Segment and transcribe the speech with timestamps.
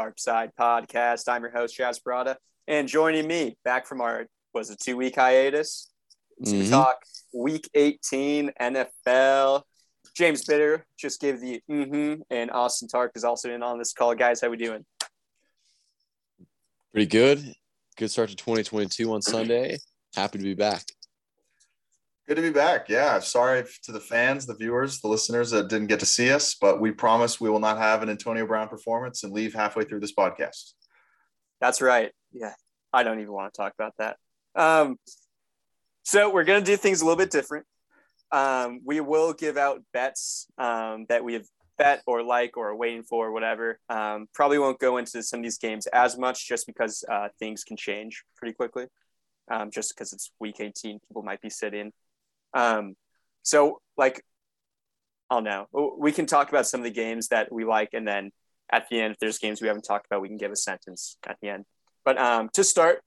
[0.00, 1.28] Sharp Side Podcast.
[1.28, 2.36] I'm your host, Jazz Brada,
[2.66, 4.24] and joining me back from our
[4.54, 5.90] was a two week hiatus
[6.42, 6.70] to Mhm.
[6.70, 7.02] talk
[7.34, 9.62] Week 18 NFL.
[10.16, 14.14] James Bitter just gave the mm-hmm, and Austin Tark is also in on this call.
[14.14, 14.86] Guys, how we doing?
[16.92, 17.54] Pretty good.
[17.98, 19.76] Good start to 2022 on Sunday.
[20.14, 20.82] Happy to be back.
[22.30, 22.88] Good to be back.
[22.88, 23.18] Yeah.
[23.18, 26.80] Sorry to the fans, the viewers, the listeners that didn't get to see us, but
[26.80, 30.14] we promise we will not have an Antonio Brown performance and leave halfway through this
[30.14, 30.74] podcast.
[31.60, 32.12] That's right.
[32.32, 32.52] Yeah,
[32.92, 34.16] I don't even want to talk about that.
[34.54, 34.96] Um,
[36.04, 37.66] so we're gonna do things a little bit different.
[38.30, 41.46] Um, we will give out bets um, that we have
[41.78, 43.80] bet or like or are waiting for, or whatever.
[43.88, 47.64] Um, probably won't go into some of these games as much, just because uh, things
[47.64, 48.86] can change pretty quickly.
[49.50, 51.90] Um, just because it's week 18, people might be sitting.
[52.54, 52.94] Um,
[53.42, 54.24] so like,
[55.30, 55.66] I don't know.
[55.98, 58.30] We can talk about some of the games that we like, and then
[58.70, 61.16] at the end, if there's games we haven't talked about, we can give a sentence
[61.26, 61.64] at the end.
[62.04, 63.00] But um, to start,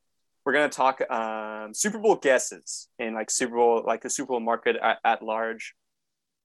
[0.45, 4.39] we're gonna talk um, Super Bowl guesses in like Super Bowl, like the Super Bowl
[4.39, 5.73] market at, at large.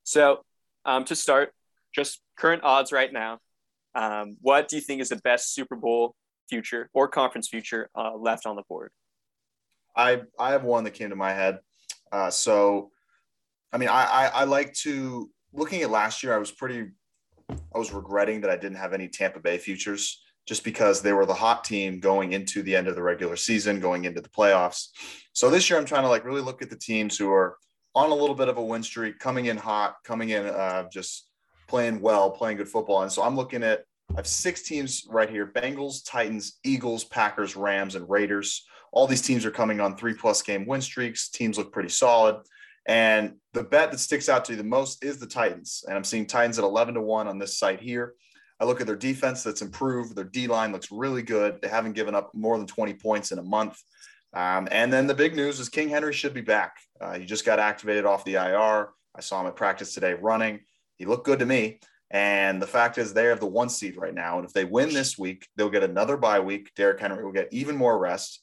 [0.05, 0.45] So
[0.85, 1.53] um, to start,
[1.95, 3.39] just current odds right now.
[3.95, 6.15] Um, what do you think is the best Super Bowl
[6.49, 8.91] future or conference future uh, left on the board?
[9.97, 11.59] I I have one that came to my head.
[12.13, 12.91] Uh, so,
[13.73, 16.35] I mean, I, I I like to looking at last year.
[16.35, 16.91] I was pretty,
[17.51, 21.27] I was regretting that I didn't have any Tampa Bay futures just because they were
[21.27, 24.89] the hot team going into the end of the regular season, going into the playoffs.
[25.35, 27.59] So this year, I'm trying to like really look at the teams who are
[27.95, 31.29] on a little bit of a win streak, coming in hot, coming in uh, just
[31.69, 33.03] playing well, playing good football.
[33.03, 37.57] And so I'm looking at I have six teams right here: Bengals, Titans, Eagles, Packers,
[37.57, 41.29] Rams, and Raiders all these teams are coming on three plus game win streaks.
[41.29, 42.43] Teams look pretty solid.
[42.87, 45.85] And the bet that sticks out to you the most is the Titans.
[45.87, 48.15] And I'm seeing Titans at 11 to 1 on this site here.
[48.61, 50.17] I look at their defense that's improved.
[50.17, 51.61] Their D line looks really good.
[51.61, 53.79] They haven't given up more than 20 points in a month.
[54.33, 56.77] Um, and then the big news is King Henry should be back.
[57.01, 58.89] Uh, he just got activated off the IR.
[59.15, 60.61] I saw him at practice today running.
[60.97, 61.81] He looked good to me.
[62.11, 64.39] And the fact is, they have the one seed right now.
[64.39, 66.73] And if they win this week, they'll get another bye week.
[66.75, 68.43] Derrick Henry will get even more rest.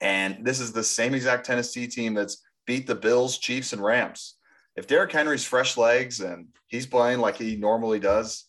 [0.00, 4.36] And this is the same exact Tennessee team that's beat the Bills, Chiefs, and Rams.
[4.76, 8.44] If Derrick Henry's fresh legs and he's playing like he normally does,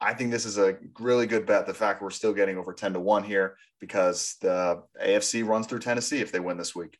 [0.00, 1.66] I think this is a really good bet.
[1.66, 5.78] The fact we're still getting over 10 to 1 here because the AFC runs through
[5.80, 6.98] Tennessee if they win this week.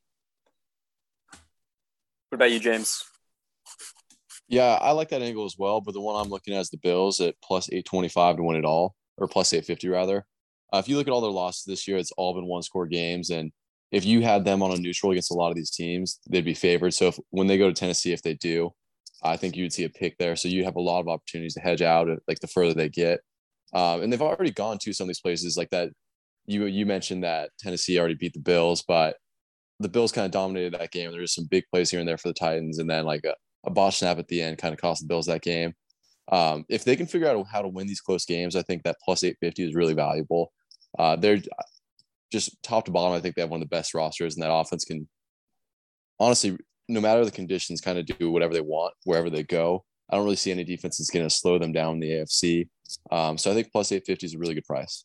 [2.29, 3.05] What about you, James?
[4.49, 5.81] Yeah, I like that angle as well.
[5.81, 8.65] But the one I'm looking at is the Bills at plus 825 to win it
[8.65, 10.27] all, or plus 850 rather.
[10.73, 12.87] Uh, if you look at all their losses this year, it's all been one score
[12.87, 13.31] games.
[13.31, 13.53] And
[13.93, 16.55] if you had them on a neutral against a lot of these teams, they'd be
[16.55, 16.95] favored.
[16.95, 18.71] So if, when they go to Tennessee, if they do,
[19.23, 20.37] I think you would see a pick there.
[20.37, 23.21] So you have a lot of opportunities to hedge out, like the further they get.
[23.73, 25.91] Um, and they've already gone to some of these places like that.
[26.47, 29.17] You you mentioned that Tennessee already beat the Bills, but
[29.79, 31.13] the Bills kind of dominated that game.
[31.13, 33.35] There's some big plays here and there for the Titans, and then like a,
[33.65, 35.75] a botch snap at the end kind of cost the Bills that game.
[36.33, 38.97] Um, if they can figure out how to win these close games, I think that
[39.05, 40.53] plus 850 is really valuable.
[40.99, 41.41] Uh, they're
[42.31, 43.13] just top to bottom.
[43.17, 45.09] I think they have one of the best rosters, and that offense can
[46.19, 46.57] honestly,
[46.89, 49.85] no matter the conditions, kind of do whatever they want wherever they go.
[50.09, 52.69] I don't really see any defense that's going to slow them down in the AFC.
[53.13, 55.05] Um, so I think plus 850 is a really good price.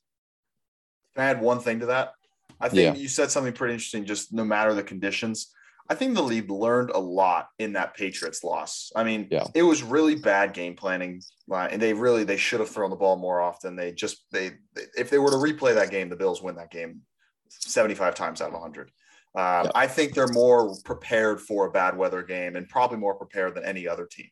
[1.16, 2.14] Can I add one thing to that?
[2.60, 2.96] I think Yeah.
[2.96, 5.52] you said something pretty interesting, just no matter the conditions.
[5.88, 8.92] I think the league learned a lot in that Patriots loss.
[8.96, 9.46] I mean, Yeah.
[9.54, 11.22] it was really bad game planning,
[11.52, 13.76] uh, and they really they should have thrown the ball more often.
[13.76, 16.72] They just they, they if they were to replay that game, the Bills win that
[16.72, 17.02] game
[17.50, 18.92] seventy five times out of hundred.
[19.36, 19.72] Um, Yeah.
[19.76, 23.66] I think they're more prepared for a bad weather game, and probably more prepared than
[23.66, 24.30] any other team.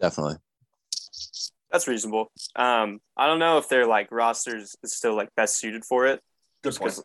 [0.00, 0.36] Definitely.
[1.70, 2.32] That's reasonable.
[2.56, 6.20] Um, I don't know if their like rosters is still like best suited for it.
[6.62, 6.92] Good just point.
[6.92, 7.04] because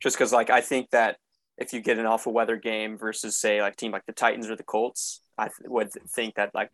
[0.00, 1.16] just because like I think that
[1.56, 4.56] if you get an awful weather game versus say like team like the Titans or
[4.56, 6.70] the Colts, I th- would think that like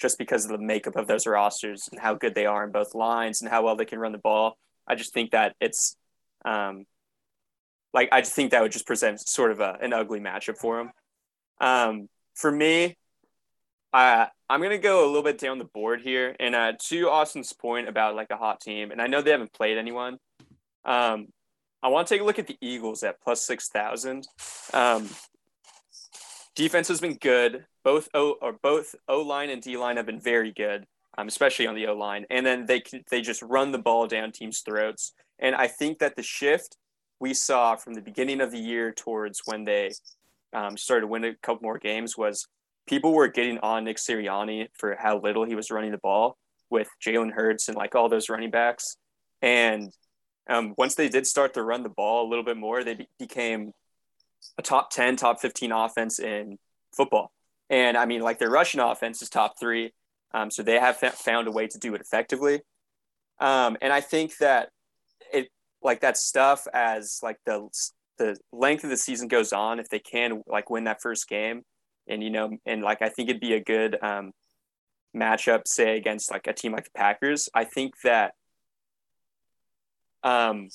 [0.00, 2.94] just because of the makeup of those rosters and how good they are in both
[2.94, 4.56] lines and how well they can run the ball,
[4.86, 5.96] I just think that it's
[6.44, 6.84] um
[7.94, 10.78] like I just think that would just present sort of a, an ugly matchup for
[10.78, 10.90] them.
[11.60, 12.96] Um, for me,
[13.92, 17.52] I I'm gonna go a little bit down the board here, and uh, to Austin's
[17.52, 20.18] point about like a hot team, and I know they haven't played anyone.
[20.84, 21.28] Um,
[21.82, 24.26] I want to take a look at the Eagles at plus six thousand.
[24.72, 25.08] Um,
[26.54, 27.66] defense has been good.
[27.84, 30.86] Both O or both O line and D line have been very good,
[31.18, 32.26] um, especially on the O line.
[32.30, 35.12] And then they they just run the ball down teams' throats.
[35.38, 36.76] And I think that the shift
[37.20, 39.92] we saw from the beginning of the year towards when they
[40.52, 42.46] um, started to win a couple more games was
[42.86, 46.36] people were getting on Nick Sirianni for how little he was running the ball.
[46.70, 48.96] with Jalen Hurts and like all those running backs.
[49.42, 49.92] And
[50.48, 53.08] um, once they did start to run the ball a little bit more, they be-
[53.18, 53.72] became
[54.58, 56.58] a top 10, top 15 offense in
[56.96, 57.30] football.
[57.70, 59.92] And I mean, like their rushing offense is top three.
[60.34, 62.60] Um, so they have found a way to do it effectively.
[63.40, 64.70] Um, and I think that
[65.32, 65.48] it
[65.82, 67.68] like that stuff as like the
[68.18, 71.62] the length of the season goes on, if they can like win that first game,
[72.08, 74.32] and you know, and like I think it'd be a good um,
[75.16, 77.48] matchup, say against like a team like the Packers.
[77.54, 78.34] I think that
[80.22, 80.68] um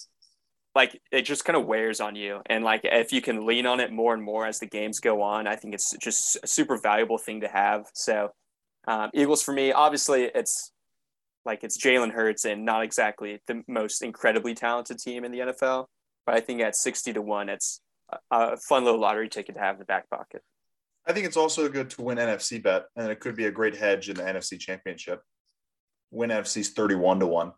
[0.75, 3.79] like it just kind of wears on you and like if you can lean on
[3.79, 6.77] it more and more as the games go on i think it's just a super
[6.77, 8.29] valuable thing to have so
[8.87, 10.71] um, eagles for me obviously it's
[11.45, 15.85] like it's jalen hurts and not exactly the most incredibly talented team in the nfl
[16.25, 17.81] but i think at 60 to 1 it's
[18.31, 20.41] a fun little lottery ticket to have in the back pocket
[21.05, 23.75] i think it's also good to win nfc bet and it could be a great
[23.75, 25.21] hedge in the nfc championship
[26.11, 27.51] win nfc's 31 to 1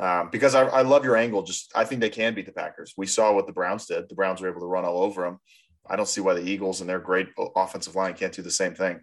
[0.00, 1.42] um, because I, I, love your angle.
[1.42, 2.94] Just I think they can beat the Packers.
[2.96, 4.08] We saw what the Browns did.
[4.08, 5.40] The Browns were able to run all over them.
[5.88, 8.74] I don't see why the Eagles and their great offensive line can't do the same
[8.74, 9.00] thing.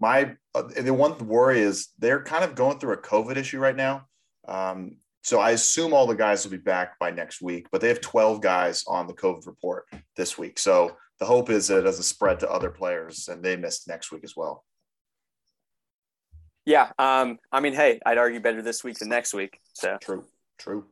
[0.00, 3.76] My uh, the one worry is they're kind of going through a COVID issue right
[3.76, 4.06] now.
[4.46, 7.88] Um, so I assume all the guys will be back by next week, but they
[7.88, 9.86] have 12 guys on the COVID report
[10.16, 10.58] this week.
[10.58, 14.12] So the hope is that it doesn't spread to other players and they miss next
[14.12, 14.64] week as well.
[16.66, 16.90] Yeah.
[16.98, 19.58] Um, I mean, hey, I'd argue better this week than next week.
[19.72, 20.24] So true.
[20.58, 20.84] True.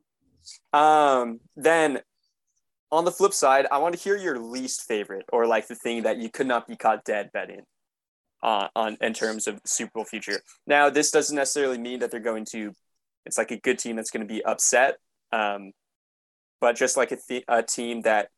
[0.72, 2.00] Um, then
[2.90, 6.04] on the flip side, I want to hear your least favorite or like the thing
[6.04, 7.62] that you could not be caught dead betting
[8.42, 10.40] uh, on in terms of Super Bowl future.
[10.66, 12.72] Now, this doesn't necessarily mean that they're going to.
[13.24, 14.96] It's like a good team that's going to be upset,
[15.30, 15.72] um,
[16.60, 18.28] but just like a, th- a team that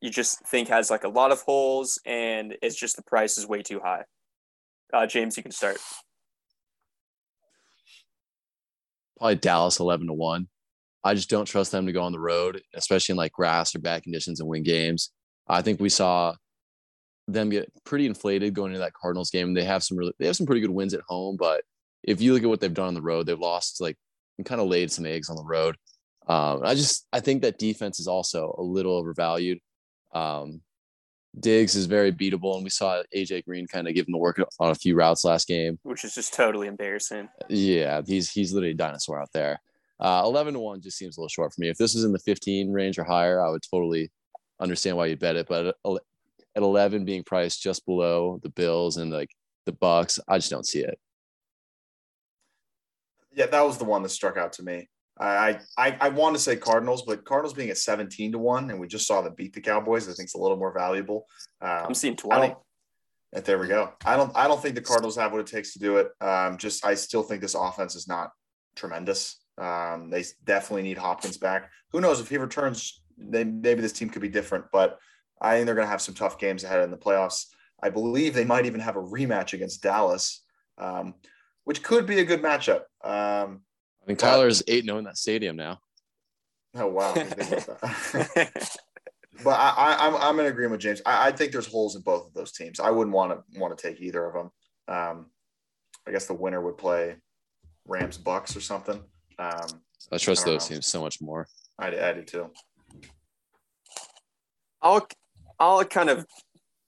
[0.00, 3.46] you just think has like a lot of holes and it's just the price is
[3.46, 4.02] way too high.
[4.92, 5.78] Uh, James, you can start.
[9.18, 10.48] probably Dallas 11 to 1.
[11.04, 13.80] I just don't trust them to go on the road, especially in like grass or
[13.80, 15.10] bad conditions and win games.
[15.46, 16.34] I think we saw
[17.28, 19.54] them get pretty inflated going into that Cardinals game.
[19.54, 21.62] They have some really, they have some pretty good wins at home, but
[22.02, 23.96] if you look at what they've done on the road, they've lost like
[24.38, 25.76] and kind of laid some eggs on the road.
[26.26, 29.58] Um, I just I think that defense is also a little overvalued.
[30.12, 30.62] Um,
[31.38, 34.40] Diggs is very beatable, and we saw AJ Green kind of give him the work
[34.58, 37.28] on a few routes last game, which is just totally embarrassing.
[37.48, 39.60] Yeah, he's he's literally a dinosaur out there.
[40.00, 41.68] Uh, Eleven to one just seems a little short for me.
[41.68, 44.10] If this was in the fifteen range or higher, I would totally
[44.60, 45.46] understand why you bet it.
[45.48, 45.76] But
[46.58, 49.30] at eleven, being priced just below the Bills and like
[49.64, 50.98] the Bucks, I just don't see it.
[53.32, 54.88] Yeah, that was the one that struck out to me.
[55.20, 58.80] I, I I want to say Cardinals, but Cardinals being at 17 to 1, and
[58.80, 61.26] we just saw them beat the Cowboys, I think it's a little more valuable.
[61.60, 62.54] Um, I'm seeing 20.
[63.34, 63.92] And there we go.
[64.04, 66.08] I don't I don't think the Cardinals have what it takes to do it.
[66.20, 68.30] Um, just I still think this offense is not
[68.74, 69.38] tremendous.
[69.58, 71.70] Um, they definitely need Hopkins back.
[71.92, 74.66] Who knows if he returns, they, maybe this team could be different.
[74.72, 74.98] But
[75.40, 77.46] I think they're going to have some tough games ahead in the playoffs.
[77.82, 80.42] I believe they might even have a rematch against Dallas,
[80.78, 81.14] um,
[81.64, 82.82] which could be a good matchup.
[83.04, 83.62] Um,
[84.02, 85.80] I think Tyler's eight zero in that stadium now.
[86.74, 87.14] Oh wow!
[87.14, 87.26] but
[89.46, 91.02] I, I, am I'm, I'm in agreement with James.
[91.06, 92.80] I, I think there's holes in both of those teams.
[92.80, 94.50] I wouldn't want to want to take either of them.
[94.88, 95.26] Um,
[96.06, 97.16] I guess the winner would play
[97.86, 99.00] Rams Bucks or something.
[99.38, 100.74] Um, I trust I those know.
[100.74, 101.46] teams so much more.
[101.78, 102.50] I, I do too.
[104.80, 105.06] I'll
[105.58, 106.26] I'll kind of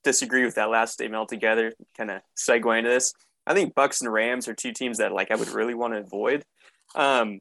[0.05, 1.73] disagree with that last statement altogether.
[1.97, 3.13] Kind of segue into this.
[3.47, 6.01] I think Bucks and Rams are two teams that like I would really want to
[6.01, 6.45] avoid.
[6.95, 7.41] Um,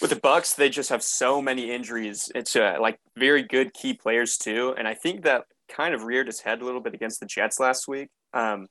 [0.00, 2.30] with the Bucks, they just have so many injuries.
[2.34, 6.28] It's uh, like very good key players too, and I think that kind of reared
[6.28, 8.08] its head a little bit against the Jets last week.
[8.32, 8.66] Um,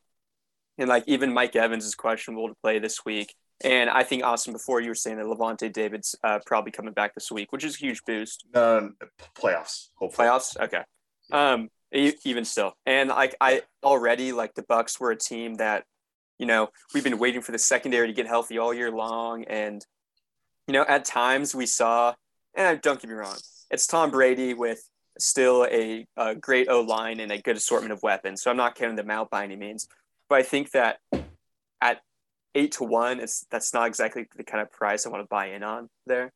[0.77, 3.33] and like even Mike Evans is questionable to play this week.
[3.63, 7.13] And I think Austin, before you were saying that Lavonte David's uh, probably coming back
[7.13, 8.45] this week, which is a huge boost.
[8.53, 8.95] Um,
[9.36, 10.27] playoffs, hopefully.
[10.27, 10.83] Playoffs, okay.
[11.31, 15.85] Um, even still, and like I already like the Bucks were a team that
[16.43, 19.45] you know, we've been waiting for the secondary to get healthy all year long.
[19.45, 19.85] And,
[20.67, 22.15] you know, at times we saw,
[22.55, 23.37] and don't get me wrong,
[23.71, 24.81] it's Tom Brady with
[25.19, 28.41] still a, a great O line and a good assortment of weapons.
[28.41, 29.87] So I'm not counting them out by any means.
[30.27, 30.99] But I think that
[31.79, 32.01] at
[32.55, 35.47] eight to one, it's that's not exactly the kind of price I want to buy
[35.47, 36.31] in on there,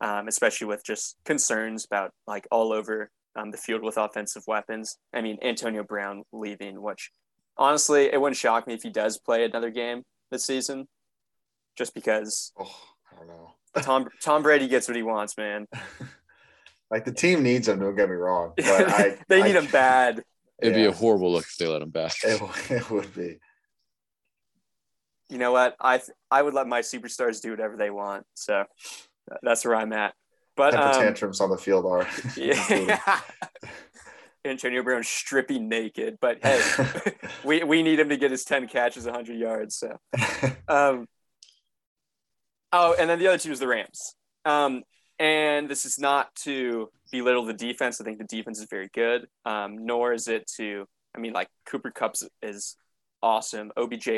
[0.00, 4.98] um, especially with just concerns about like all over um, the field with offensive weapons.
[5.14, 7.10] I mean, Antonio Brown leaving, which
[7.56, 10.88] honestly, it wouldn't shock me if he does play another game this season,
[11.76, 12.52] just because.
[12.58, 12.74] Oh,
[13.12, 13.52] I don't know.
[13.82, 15.66] Tom Tom Brady gets what he wants, man.
[16.90, 17.78] like the team needs him.
[17.78, 20.22] Don't get me wrong, but I, they I, need him bad.
[20.62, 20.84] It'd yeah.
[20.84, 22.14] be a horrible look if they let him back.
[22.24, 22.40] It,
[22.70, 23.36] it would be.
[25.28, 25.76] you know what?
[25.78, 26.00] I
[26.30, 28.24] I would let my superstars do whatever they want.
[28.34, 28.64] So
[29.42, 30.14] that's where I'm at.
[30.56, 32.06] But Temper um, tantrums on the field are.
[32.36, 33.20] yeah.
[34.44, 36.62] Antonio Brown stripping naked, but hey,
[37.44, 39.74] we, we need him to get his 10 catches, 100 yards.
[39.74, 39.98] So,
[40.68, 41.06] um,
[42.72, 44.14] oh, and then the other two is the Rams.
[44.44, 44.84] Um,
[45.18, 48.00] and this is not to belittle the defense.
[48.00, 49.26] I think the defense is very good.
[49.44, 52.76] Um, nor is it to, I mean, like Cooper Kupps is
[53.22, 53.72] awesome.
[53.76, 54.08] OBJ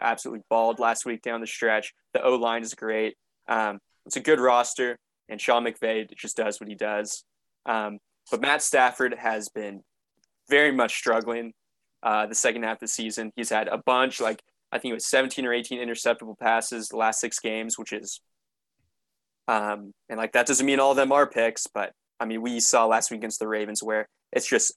[0.00, 1.92] absolutely balled last week down the stretch.
[2.12, 3.16] The O line is great.
[3.48, 7.24] Um, it's a good roster, and Sean McVay just does what he does.
[7.66, 7.98] Um,
[8.30, 9.82] but Matt Stafford has been
[10.48, 11.52] very much struggling
[12.02, 13.32] uh, the second half of the season.
[13.36, 16.96] He's had a bunch, like I think it was 17 or 18 interceptable passes the
[16.96, 18.20] last six games, which is,
[19.48, 22.60] um, and like that doesn't mean all of them are picks, but I mean we
[22.60, 24.74] saw last week against the Ravens where it's just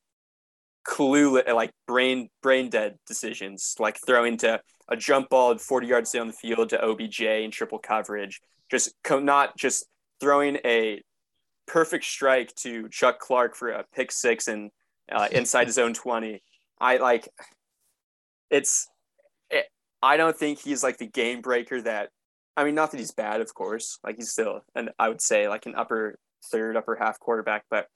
[0.87, 6.27] clueless, like brain brain dead decisions, like throwing to a jump ball 40 yards down
[6.27, 9.85] the field to OBJ in triple coverage, just co- not just
[10.19, 11.01] throwing a
[11.67, 14.71] perfect strike to Chuck Clark for a pick six and
[15.11, 16.41] uh, inside his own 20.
[16.79, 17.27] I like
[18.49, 18.87] it's
[19.49, 19.65] it,
[20.01, 22.09] I don't think he's like the game breaker that
[22.55, 25.47] I mean not that he's bad of course like he's still and I would say
[25.47, 27.87] like an upper third upper half quarterback but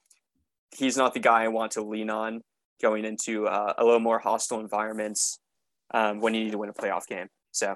[0.75, 2.42] he's not the guy I want to lean on
[2.82, 5.40] going into uh, a little more hostile environments
[5.94, 7.75] um, when you need to win a playoff game so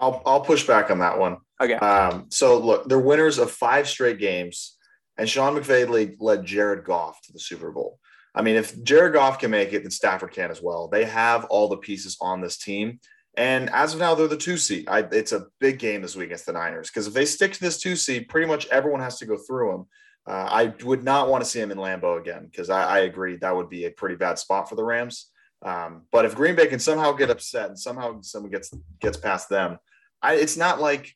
[0.00, 1.38] I'll I'll push back on that one.
[1.60, 1.74] Okay.
[1.74, 4.76] Um, so look, they're winners of five straight games,
[5.18, 7.98] and Sean McVay led Jared Goff to the Super Bowl.
[8.34, 10.88] I mean, if Jared Goff can make it, then Stafford can as well.
[10.88, 13.00] They have all the pieces on this team.
[13.36, 14.88] And as of now, they're the two seed.
[14.88, 17.60] I, it's a big game this week against the Niners because if they stick to
[17.60, 19.86] this two seed, pretty much everyone has to go through them.
[20.26, 23.36] Uh, I would not want to see him in Lambeau again because I, I, agree
[23.36, 25.29] that would be a pretty bad spot for the Rams.
[25.62, 29.48] Um, but if Green Bay can somehow get upset and somehow someone gets gets past
[29.48, 29.78] them,
[30.22, 31.14] I, it's not like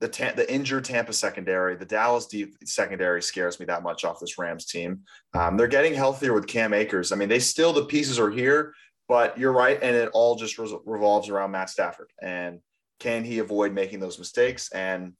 [0.00, 4.38] the the injured Tampa secondary, the Dallas deep secondary scares me that much off this
[4.38, 5.00] Rams team.
[5.34, 7.12] Um, they're getting healthier with Cam Akers.
[7.12, 8.74] I mean, they still the pieces are here,
[9.08, 12.10] but you're right, and it all just re- revolves around Matt Stafford.
[12.22, 12.60] And
[13.00, 14.70] can he avoid making those mistakes?
[14.72, 15.14] And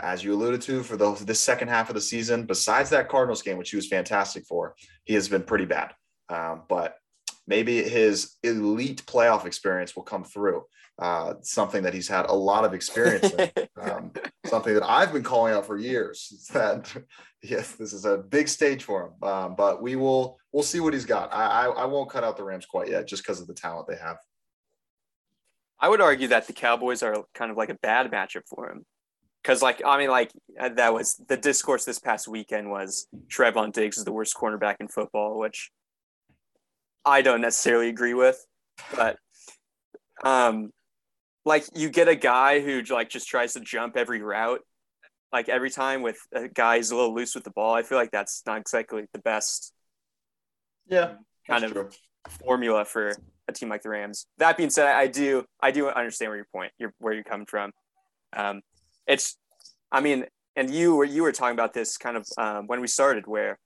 [0.00, 3.42] as you alluded to, for the this second half of the season, besides that Cardinals
[3.42, 5.92] game, which he was fantastic for, he has been pretty bad.
[6.28, 6.96] Um, but
[7.46, 10.64] maybe his elite playoff experience will come through
[10.98, 14.12] uh, something that he's had a lot of experience in, um,
[14.46, 16.48] something that I've been calling out for years.
[16.52, 16.94] That
[17.42, 20.92] yes, this is a big stage for him, um, but we will we'll see what
[20.92, 21.32] he's got.
[21.32, 23.88] I, I, I won't cut out the Rams quite yet, just because of the talent
[23.88, 24.18] they have.
[25.80, 28.86] I would argue that the Cowboys are kind of like a bad matchup for him.
[29.42, 33.98] Because, like, I mean, like that was the discourse this past weekend was Trevon Diggs
[33.98, 35.72] is the worst cornerback in football, which
[37.04, 38.44] I don't necessarily agree with,
[38.94, 39.16] but
[40.24, 40.70] um,
[41.44, 44.60] like you get a guy who like just tries to jump every route
[45.32, 47.98] like every time with a guy who's a little loose with the ball i feel
[47.98, 49.72] like that's not exactly the best
[50.88, 51.14] yeah
[51.46, 51.90] kind of true.
[52.44, 53.12] formula for
[53.48, 56.46] a team like the rams that being said i do i do understand where your
[56.52, 57.72] point you're where you're coming from
[58.36, 58.60] um
[59.06, 59.36] it's
[59.90, 62.86] i mean and you were you were talking about this kind of um, when we
[62.86, 63.58] started where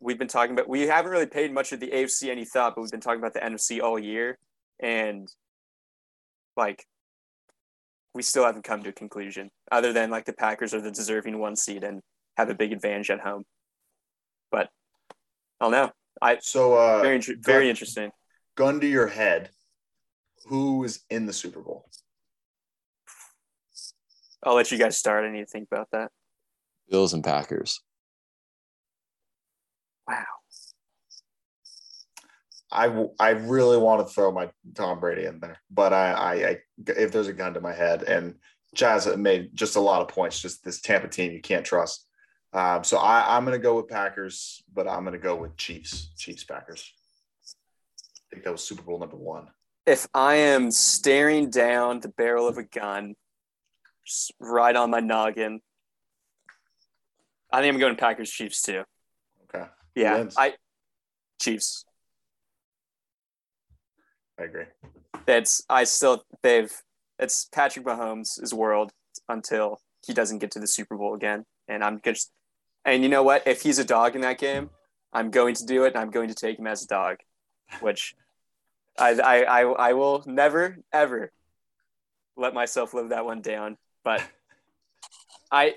[0.00, 2.82] we've been talking about we haven't really paid much of the afc any thought but
[2.82, 4.38] we've been talking about the nfc all year
[4.80, 5.28] and
[6.56, 6.86] like
[8.14, 11.38] we still haven't come to a conclusion other than like the Packers are the deserving
[11.38, 12.00] one seed and
[12.36, 13.44] have a big advantage at home.
[14.50, 14.70] But
[15.60, 15.90] I don't know.
[16.22, 18.10] I so uh, very very interesting.
[18.56, 19.50] Gun to your head,
[20.46, 21.88] who is in the Super Bowl?
[24.44, 25.24] I'll let you guys start.
[25.24, 26.12] I need to think about that.
[26.88, 27.80] Bills and Packers.
[30.08, 30.24] Wow.
[32.70, 36.58] I, I really want to throw my Tom Brady in there, but I, I, I
[36.88, 38.34] if there's a gun to my head and
[38.74, 42.06] Jazz made just a lot of points, just this Tampa team you can't trust.
[42.52, 45.56] Um, so I, I'm going to go with Packers, but I'm going to go with
[45.56, 46.92] Chiefs, Chiefs Packers.
[47.46, 49.48] I think that was Super Bowl number one.
[49.86, 53.14] If I am staring down the barrel of a gun,
[54.40, 55.60] right on my noggin,
[57.52, 58.82] I think I'm going Packers Chiefs too.
[59.94, 60.54] Yeah, I
[61.40, 61.84] Chiefs.
[64.38, 64.64] I agree.
[65.26, 66.72] It's I still they've
[67.18, 68.92] it's Patrick Mahomes' world
[69.28, 71.44] until he doesn't get to the Super Bowl again.
[71.68, 72.30] And I'm just
[72.84, 73.46] and you know what?
[73.46, 74.70] If he's a dog in that game,
[75.12, 77.18] I'm going to do it and I'm going to take him as a dog.
[77.80, 78.14] Which
[78.98, 81.32] I I I, I will never ever
[82.36, 83.76] let myself live that one down.
[84.02, 84.22] But
[85.50, 85.76] I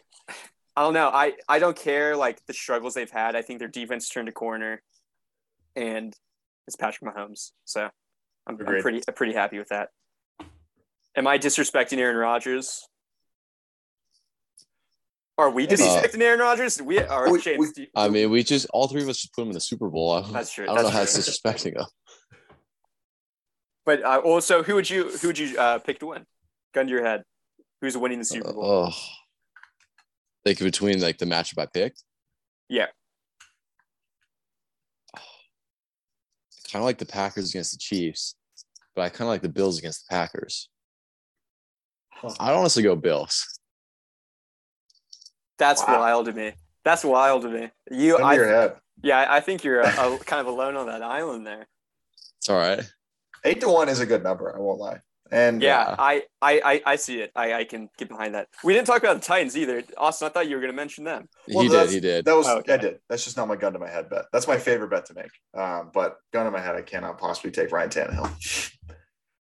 [0.78, 1.10] I don't know.
[1.10, 3.36] I, I don't care like the struggles they've had.
[3.36, 4.84] I think their defense turned a corner
[5.76, 6.16] and
[6.68, 7.52] it's Patrick Mahomes.
[7.66, 7.86] So
[8.46, 9.90] I'm, I'm pretty pretty happy with that.
[11.16, 12.88] Am I disrespecting Aaron Rodgers?
[15.40, 15.78] Are we Maybe.
[15.82, 16.80] disrespecting Aaron Rodgers?
[16.80, 17.32] We are.
[17.32, 19.48] We- Shane, we- you- I mean, we just all three of us just put him
[19.48, 20.12] in the Super Bowl.
[20.12, 21.04] I, That's true, I don't that's know how true.
[21.04, 21.86] it's disrespecting him.
[23.84, 26.26] but uh, also, who would you who would you uh, pick to win?
[26.76, 27.24] Gun to your head.
[27.82, 28.64] Who's winning the Super Bowl?
[28.92, 28.96] Oh,
[30.48, 32.04] like between like the matchup I picked.
[32.70, 32.88] Yeah.
[36.72, 38.36] Kind of like the Packers against the Chiefs,
[38.96, 40.70] but I kind of like the Bills against the Packers.
[42.40, 43.60] I'd honestly go Bills.
[45.58, 46.00] That's Wow.
[46.00, 46.54] wild to me.
[46.84, 47.70] That's wild to me.
[47.92, 48.76] You, Gun your I, head.
[49.02, 51.68] yeah, I think you're uh, a, a, kind of alone on that island there.
[52.40, 52.82] It's all right.
[53.44, 54.54] Eight to one is a good number.
[54.56, 55.00] I won't lie.
[55.32, 55.96] And Yeah, Yeah.
[56.00, 57.32] I, I, I, I see it.
[57.36, 58.48] I, I can get behind that.
[58.64, 59.84] We didn't talk about the Titans either.
[59.98, 61.28] Austin, I thought you were going to mention them.
[61.50, 61.76] Well, he did.
[61.76, 62.26] that's- He did.
[62.26, 62.74] that was Oh, okay.
[62.74, 63.00] I did.
[63.10, 64.26] That's just not my gun to my head bet.
[64.32, 65.32] That's my favorite bet to make.
[65.58, 68.72] Um, but gun to my head, I cannot possibly take Ryan Tannehill.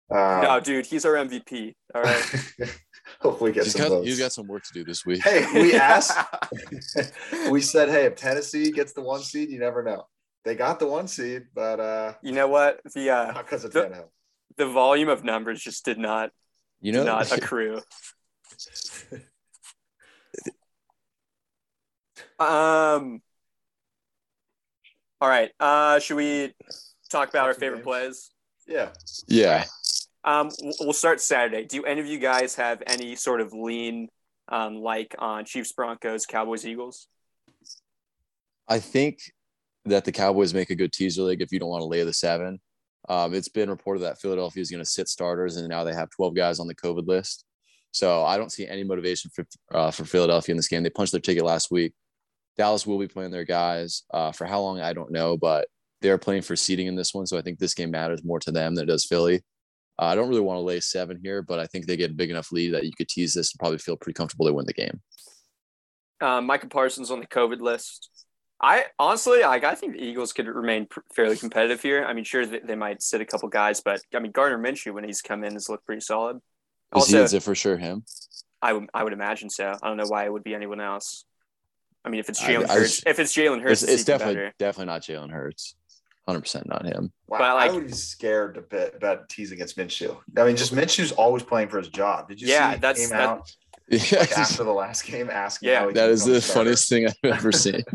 [0.10, 1.76] Um, no, dude, he's our MVP.
[1.94, 2.24] All right.
[3.20, 4.08] hopefully get He's some got, votes.
[4.08, 5.22] he's got some work to do this week.
[5.22, 6.18] Hey, we asked.
[7.52, 10.08] we said, hey, if Tennessee gets the one seed, you never know.
[10.46, 12.80] They got the one seed, but uh, you know what?
[12.96, 14.08] The uh, not because of The- Tannehill.
[14.58, 16.32] The volume of numbers just did not
[16.82, 17.82] You know, not accrue.
[22.40, 23.22] Um.
[25.20, 25.52] All right.
[25.60, 26.54] Uh, should we
[27.10, 28.30] talk about our favorite plays?
[28.68, 28.90] Yeah.
[29.28, 29.66] yeah.
[30.24, 31.66] Um, we'll start Saturday.
[31.66, 34.10] Do any of you guys have any sort of lean,
[34.50, 37.08] um, like on Chiefs, Broncos, Cowboys, Eagles?
[38.68, 39.20] I think
[39.86, 42.14] that the Cowboys make a good teaser league if you don't want to lay the
[42.14, 42.60] seven.
[43.10, 46.10] Um, it's been reported that Philadelphia is going to sit starters, and now they have
[46.10, 47.46] 12 guys on the COVID list.
[47.92, 50.84] So I don't see any motivation for uh, for Philadelphia in this game.
[50.84, 51.94] They punched their ticket last week.
[52.58, 55.68] Dallas will be playing their guys uh, for how long I don't know, but
[56.02, 57.26] they're playing for seeding in this one.
[57.26, 59.44] So I think this game matters more to them than it does Philly.
[60.00, 62.16] Uh, I don't really want to lay seven here, but I think they get a
[62.16, 64.66] big enough lead that you could tease this and probably feel pretty comfortable they win
[64.66, 65.02] the game.
[66.22, 68.10] Um, Micah Parsons on the COVID list.
[68.60, 72.04] I honestly, like, I think the Eagles could remain pr- fairly competitive here.
[72.06, 74.94] I mean, sure, they, they might sit a couple guys, but I mean, Gardner Minshew
[74.94, 76.40] when he's come in has looked pretty solid.
[76.96, 78.04] Is, he, is it for sure him?
[78.62, 79.78] I would I would imagine so.
[79.82, 81.26] I don't know why it would be anyone else.
[82.04, 84.36] I mean, if it's Jalen Hurts, just- if it's Jalen Hurts, It's, it's even definitely
[84.36, 84.54] better.
[84.58, 85.76] definitely not Jalen Hurts.
[86.26, 87.12] 100 percent not him.
[87.28, 87.38] Wow.
[87.38, 90.18] But, like- I would be scared to bet, bet tease against Minshew.
[90.36, 92.28] I mean, just Minshew's always playing for his job.
[92.30, 93.52] Did you Yeah, see that's- came that- out
[93.90, 95.70] Yeah, like, after the last game asking?
[95.70, 96.60] Yeah, how he that can is become the starter?
[96.60, 97.84] funniest thing I've ever seen.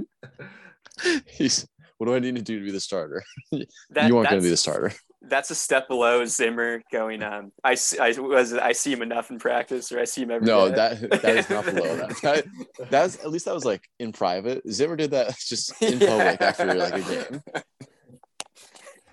[1.26, 1.66] He's
[1.98, 3.22] what do I need to do to be the starter?
[3.90, 4.92] That, you aren't going to be the starter.
[5.24, 7.22] That's a step below Zimmer going.
[7.22, 7.98] Um, I see.
[8.00, 8.54] I was.
[8.54, 10.74] I see him enough in practice, or I see him every No, day.
[10.74, 12.08] that that is not below that.
[12.22, 12.44] that.
[12.90, 14.62] That's at least that was like in private.
[14.68, 16.46] Zimmer did that just in public Yeah.
[16.48, 17.42] after like a game.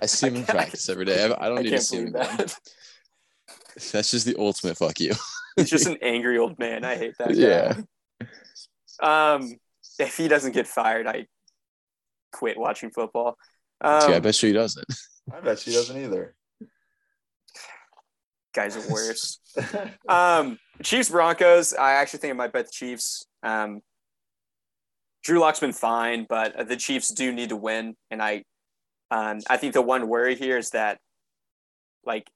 [0.02, 1.24] I see him in practice every day.
[1.26, 2.14] I, I don't I need to see him.
[2.14, 2.56] that.
[3.92, 5.12] That's just the ultimate fuck you.
[5.58, 6.84] He's just an angry old man.
[6.86, 7.28] I hate that.
[7.30, 7.34] Guy.
[7.36, 9.34] Yeah.
[9.34, 9.58] Um,
[10.00, 11.28] if he doesn't get fired, I
[12.32, 13.38] quit watching football.
[13.82, 14.86] Um, yeah, I bet she doesn't.
[15.34, 16.36] I bet she doesn't either.
[18.54, 19.40] guys are worse.
[20.08, 21.74] Um, Chiefs Broncos.
[21.74, 23.26] I actually think I might bet the Chiefs.
[23.44, 23.82] Um,
[25.24, 28.44] Drew Lock's been fine, but the Chiefs do need to win, and I,
[29.12, 31.00] um, I think the one worry here is that,
[32.06, 32.30] like,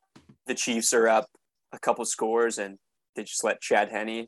[0.45, 1.27] the Chiefs are up
[1.71, 2.77] a couple scores, and
[3.15, 4.27] they just let Chad Henne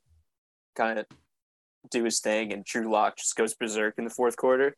[0.75, 1.05] kind of
[1.91, 4.75] do his thing, and Drew Lock just goes berserk in the fourth quarter.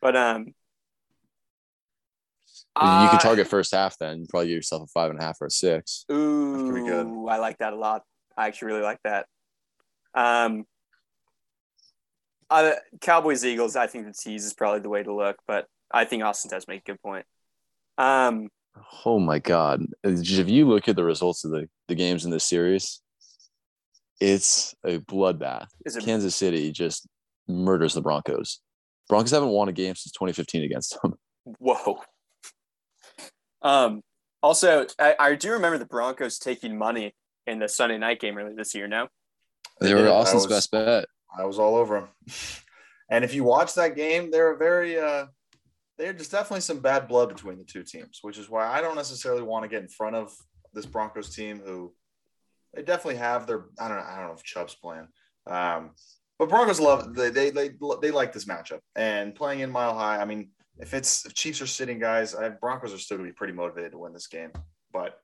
[0.00, 0.54] But um, you
[2.76, 4.26] uh, can target first half then.
[4.28, 6.04] Probably give yourself a five and a half or a six.
[6.10, 7.06] Ooh, pretty good.
[7.28, 8.02] I like that a lot.
[8.36, 9.26] I actually really like that.
[10.14, 10.64] Um,
[12.50, 13.76] uh, Cowboys Eagles.
[13.76, 16.68] I think the tease is probably the way to look, but I think Austin does
[16.68, 17.26] make a good point.
[17.98, 18.48] Um,
[19.04, 19.86] Oh my god!
[20.04, 23.00] If you look at the results of the, the games in this series,
[24.20, 25.66] it's a bloodbath.
[25.84, 27.08] is it Kansas City just
[27.46, 28.60] murders the Broncos.
[29.08, 31.14] Broncos haven't won a game since 2015 against them.
[31.58, 32.00] whoa?
[33.62, 34.02] Um,
[34.42, 37.14] also, I, I do remember the Broncos taking money
[37.46, 38.86] in the Sunday night game earlier this year.
[38.86, 39.08] No,
[39.80, 40.08] They They were did.
[40.10, 41.06] I Austin's was- best bet.
[41.36, 42.08] I was all over them.
[43.10, 45.28] And if you watch that game, they're a very uh
[45.96, 48.96] there's just definitely some bad blood between the two teams, which is why I don't
[48.96, 50.30] necessarily want to get in front of
[50.74, 51.94] this Broncos team who
[52.74, 55.08] they definitely have their I don't know, I don't know if Chubb's playing.
[55.46, 55.92] Um
[56.38, 57.70] but Broncos love they they they,
[58.02, 60.18] they like this matchup and playing in mile high.
[60.18, 63.34] I mean, if it's if Chiefs are sitting guys, I, Broncos are still gonna be
[63.34, 64.50] pretty motivated to win this game.
[64.92, 65.20] But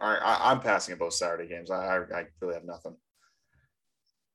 [0.00, 1.70] all right, I, I'm passing at both Saturday games.
[1.70, 2.96] I, I I really have nothing.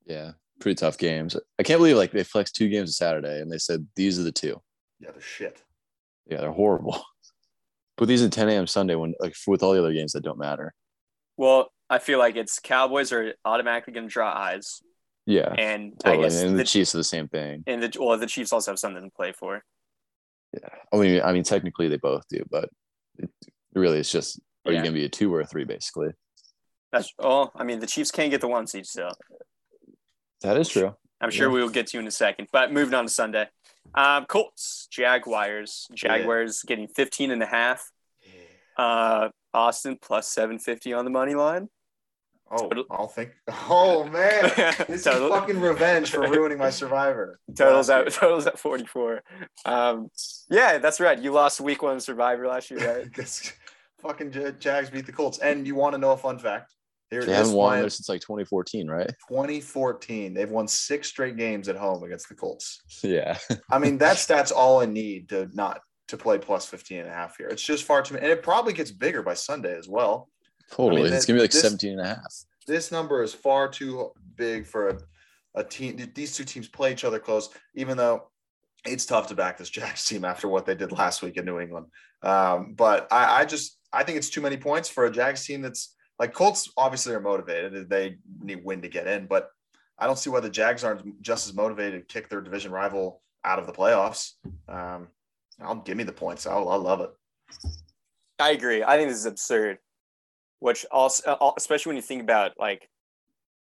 [0.06, 1.36] Yeah, pretty tough games.
[1.60, 4.24] I can't believe like they flexed two games on Saturday and they said these are
[4.24, 4.62] the two.
[5.00, 5.62] Yeah, they're shit.
[6.26, 7.02] Yeah, they're horrible.
[7.98, 8.68] Put these at 10 a.m.
[8.68, 10.74] Sunday when like with all the other games that don't matter.
[11.38, 14.82] well, I feel like it's Cowboys are automatically going to draw eyes,
[15.30, 16.26] Yeah, and totally.
[16.26, 17.64] I guess and the, the, Chiefs are the same thing.
[17.68, 19.64] and the well the Chiefs also have something to play for.
[20.54, 22.68] Yeah, I mean, I mean, technically they both do, but
[23.20, 23.30] it
[23.76, 26.10] really it's just are you going to be a two or a three basically?
[26.92, 29.12] That's oh, I mean the Chiefs can't get the one seed, so
[30.42, 30.96] That is true.
[31.22, 31.54] I'm sure Yeah.
[31.54, 32.48] we will get to you in a second.
[32.52, 33.50] But moving on to Sunday,
[33.94, 37.88] um, Colts Jaguars Jaguars getting 15 and a half.
[38.76, 41.70] Uh, Austin plus 750 on the money line.
[42.52, 43.32] Oh, Total- I'll think.
[43.70, 44.44] Oh man,
[44.88, 47.40] this Total- is fucking revenge for ruining my Survivor.
[47.56, 49.22] Totals Last at totals at 44.
[49.66, 50.10] Um,
[50.50, 51.20] yeah, that's right.
[51.20, 52.98] You lost week one Survivor last year, year.
[53.00, 53.14] right?
[53.16, 53.52] This
[54.02, 55.40] fucking Ja- Jags beat the Colts.
[55.40, 56.74] And you want to know a fun fact?
[57.12, 59.08] Here, They haven't won there since like 2014, right?
[59.30, 60.34] 2014.
[60.34, 62.82] They've won six straight games at home against the Colts.
[63.04, 63.38] Yeah.
[63.72, 67.12] I mean, that stat's all I need to not to play plus 15 and a
[67.12, 67.48] half here.
[67.48, 68.26] It's just far too many.
[68.26, 70.30] And it probably gets bigger by Sunday as well.
[70.72, 71.04] Totally.
[71.04, 72.34] mean, it's that- gonna be like this- 17 and a half.
[72.68, 75.00] This number is far too big for a,
[75.56, 75.98] a team.
[76.14, 78.30] These two teams play each other close, even though
[78.86, 81.60] it's tough to back this Jags team after what they did last week in New
[81.60, 81.88] England.
[82.22, 85.62] Um, but I, I just I think it's too many points for a Jags team
[85.62, 87.90] that's like Colts obviously are motivated.
[87.90, 89.50] They need win to get in, but
[89.98, 93.22] I don't see why the Jags aren't just as motivated to kick their division rival
[93.44, 94.34] out of the playoffs.
[94.68, 95.08] Um,
[95.62, 96.46] I'll give me the points.
[96.46, 97.10] I'll, I love it.
[98.38, 98.84] I agree.
[98.84, 99.80] I think this is absurd.
[100.60, 102.90] Which also, uh, especially when you think about like,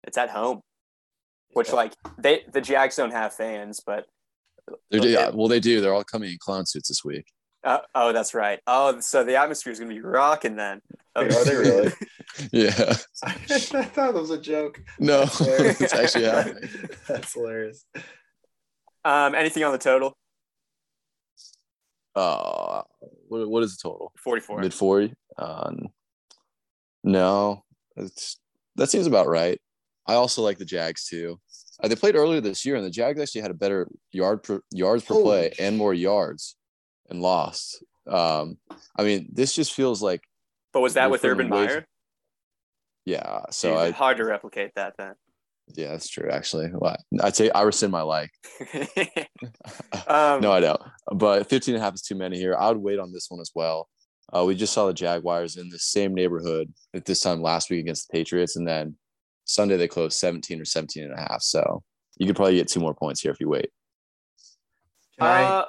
[0.05, 0.61] it's at home.
[1.53, 1.75] Which Yeah.
[1.75, 4.07] like they the Jags don't have fans, but
[4.91, 5.13] They're, Okay.
[5.13, 5.81] yeah, well, they do.
[5.81, 7.27] They're all coming in clown suits this week.
[7.65, 8.61] uh, oh, that's right.
[8.67, 10.81] Oh, so the atmosphere is gonna be rocking then.
[11.17, 11.93] Wait, are they really?
[12.53, 12.93] Yeah.
[13.25, 13.33] I
[13.85, 14.83] thought it was a joke.
[14.99, 16.69] No, it's actually happening.
[17.09, 17.85] That's hilarious.
[19.05, 20.13] Um, anything on the total?
[22.15, 22.83] Uh,
[23.29, 24.13] what, what is the total?
[24.19, 24.61] 44.
[24.61, 25.15] Mid 40?
[25.39, 25.87] Um,
[27.07, 27.65] no,
[27.97, 28.39] it's,
[28.75, 29.59] that seems about right.
[30.07, 31.41] I also like the Jags too.
[31.83, 34.61] Uh, they played earlier this year, and the Jags actually had a better yard per,
[34.71, 35.61] yards per Holy play shit.
[35.61, 36.57] and more yards,
[37.09, 37.83] and lost.
[38.07, 38.59] Um,
[38.97, 40.23] I mean, this just feels like
[40.73, 41.87] But was that with Urban way- Meyer?
[43.05, 43.43] yeah.
[43.51, 45.15] So Jeez, I hard to replicate that then.
[45.75, 46.31] yeah, that's true.
[46.31, 48.31] Actually, well, I'd say I rescind my like.
[50.07, 50.81] um, no, I don't.
[51.13, 52.55] But 15 and a half is too many here.
[52.57, 53.89] I would wait on this one as well.
[54.35, 57.81] Uh, we just saw the Jaguars in the same neighborhood at this time last week
[57.81, 58.57] against the Patriots.
[58.57, 58.97] And then
[59.45, 61.43] Sunday they closed 17 or 17 and a half.
[61.43, 61.83] So
[62.19, 63.71] you could probably get two more points here if you wait.
[65.19, 65.43] Can I?
[65.45, 65.65] uh,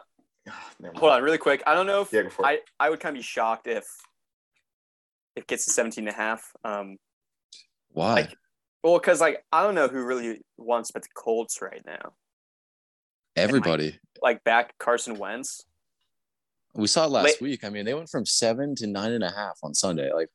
[0.80, 0.98] never mind.
[0.98, 1.62] hold on, really quick.
[1.67, 2.63] I don't know if Yeah, go for it.
[2.80, 3.86] I, I would kind of be shocked if
[5.36, 6.52] it gets to 17 and a half.
[6.63, 6.98] Um,
[7.91, 8.13] Why?
[8.13, 8.36] Like-
[8.84, 12.13] well, because like I don't know who really wants but the Colts right now.
[13.36, 14.00] Everybody.
[14.22, 15.65] Like back Carson Wentz.
[16.78, 17.63] We saw it last Late- week.
[17.63, 20.12] I mean, they went from seven to nine and a half on Sunday.
[20.13, 20.30] Like,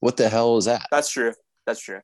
[0.00, 0.86] what the hell is that?
[0.90, 1.34] That's true.
[1.66, 2.00] That's true.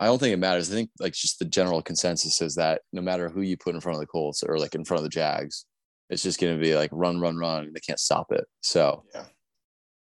[0.00, 0.70] I don't think it matters.
[0.70, 3.80] I think like just the general consensus is that no matter who you put in
[3.80, 5.66] front of the Colts or like in front of the Jags,
[6.10, 7.70] it's just going to be like run, run, run.
[7.72, 8.44] They can't stop it.
[8.60, 9.24] So Yeah.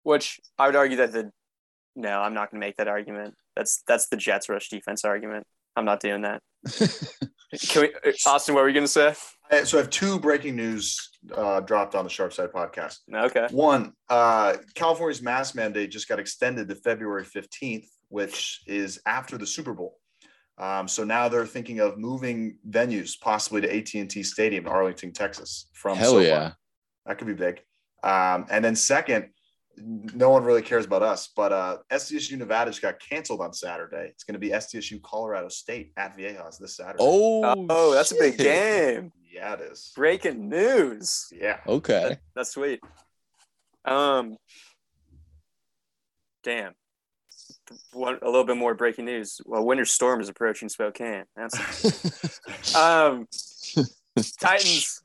[0.03, 1.31] Which I would argue that the
[1.97, 3.35] no, I'm not going to make that argument.
[3.57, 5.47] That's that's the Jets rush defense argument.
[5.77, 6.43] I'm not doing that.
[7.69, 8.55] Can we, uh, Austin?
[8.55, 9.15] What were you going to say?
[9.65, 12.99] So I have two breaking news uh, dropped on the Sharp Side podcast.
[13.13, 13.49] Okay.
[13.51, 19.47] One, uh, California's mask mandate just got extended to February 15th, which is after the
[19.47, 19.97] Super Bowl.
[20.57, 25.69] Um, so now they're thinking of moving venues, possibly to AT&T Stadium in Arlington, Texas.
[25.73, 26.27] From hell SoFi.
[26.27, 26.53] yeah.
[27.07, 27.61] that could be big.
[28.05, 29.31] Um, and then second,
[29.83, 34.07] no one really cares about us, but uh, SDSU Nevada just got canceled on Saturday.
[34.09, 36.99] It's going to be SDSU Colorado State at Viejas this Saturday.
[37.01, 39.13] Oh, Oh, that's a big game.
[39.33, 39.93] yeah, it is.
[39.97, 41.29] Breaking news.
[41.33, 41.61] Yeah.
[41.67, 42.09] Okay.
[42.11, 42.81] That- that's sweet.
[43.85, 44.37] Um,
[46.45, 46.75] damn.
[47.93, 49.41] One a little bit more breaking news.
[49.47, 51.25] Well, winter storm is approaching Spokane.
[51.37, 53.29] That's um
[54.41, 55.03] Titans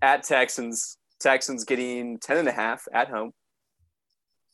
[0.00, 0.96] at Texans.
[1.20, 3.32] Texans getting 10 and a half at home.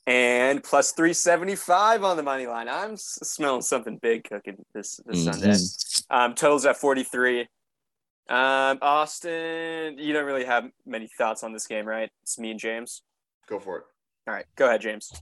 [0.06, 2.68] And plus 375 on the money line.
[2.68, 5.32] I'm smelling something big cooking this, this Mhm.
[5.32, 5.56] Sunday.
[6.10, 7.42] Um, totals at 43.
[8.28, 12.10] Um, Austin, you don't really have many thoughts on this game, right?
[12.22, 13.02] It's me and James.
[13.46, 13.84] Go for it.
[14.26, 15.12] All right, go ahead, James.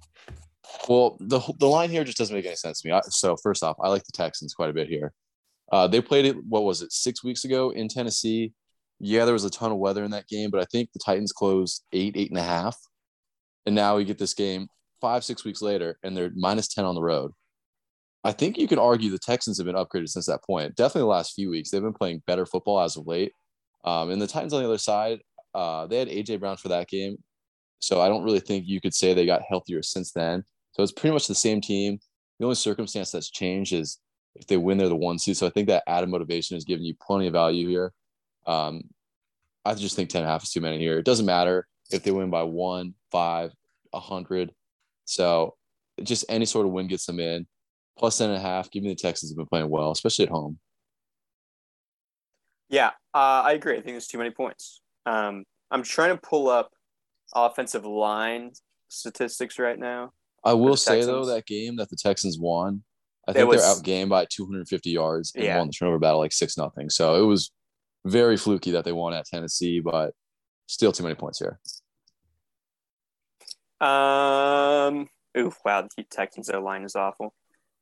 [0.88, 2.93] Well, the the line here just doesn't make any sense to me.
[2.93, 5.12] I, so first off, I like the Texans quite a bit here.
[5.73, 6.37] Uh, they played it.
[6.47, 6.93] What was it?
[6.93, 8.53] Six weeks ago in Tennessee.
[8.99, 11.33] Yeah, there was a ton of weather in that game, but I think the Titans
[11.33, 12.77] closed eight, eight and a half,
[13.66, 14.68] and now we get this game
[15.01, 17.33] five, six weeks later, and they're minus ten on the road.
[18.23, 20.77] I think you could argue the Texans have been upgraded since that point.
[20.77, 23.33] Definitely the last few weeks, they've been playing better football as of late.
[23.85, 25.20] Um, and the Titans on the other side,
[25.55, 27.16] uh, they had AJ Brown for that game,
[27.79, 30.44] so I don't really think you could say they got healthier since then.
[30.73, 31.99] So it's pretty much the same team.
[32.38, 33.99] The only circumstance that's changed is
[34.35, 35.37] if they win, they're the one seed.
[35.37, 37.92] So I think that added motivation is giving you plenty of value here.
[38.46, 38.83] Um,
[39.64, 40.99] I just think 10 and a half is too many here.
[40.99, 43.53] It doesn't matter if they win by one, five,
[43.92, 44.53] a hundred.
[45.05, 45.55] So
[46.03, 47.46] just any sort of win gets them in.
[47.98, 48.70] Plus 10 and a half.
[48.70, 50.59] Give me the Texans have been playing well, especially at home.
[52.70, 53.72] Yeah, uh, I agree.
[53.72, 54.81] I think there's too many points.
[55.05, 56.70] Um, I'm trying to pull up
[57.35, 58.53] offensive line
[58.88, 60.12] statistics right now.
[60.44, 62.83] I will say though that game that the Texans won,
[63.29, 65.59] I think was, they're outgained by 250 yards and yeah.
[65.59, 66.88] won the turnover battle like six nothing.
[66.88, 67.50] So it was
[68.07, 70.14] very fluky that they won at Tennessee, but
[70.66, 71.61] still too many points here.
[73.81, 75.09] Um.
[75.37, 75.57] Oof!
[75.64, 77.35] Wow, the Texans' O line is awful.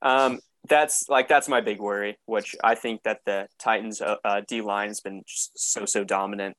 [0.02, 0.40] Um.
[0.68, 4.60] That's like that's my big worry, which I think that the Titans' uh, uh D
[4.60, 6.56] line has been just so so dominant,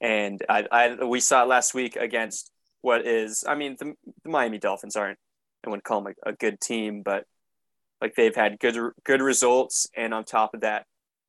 [0.00, 4.30] and I, I we saw it last week against what is I mean the, the
[4.30, 5.18] Miami Dolphins aren't
[5.66, 7.24] I wouldn't call them a, a good team, but
[8.00, 10.86] like they've had good good results, and on top of that,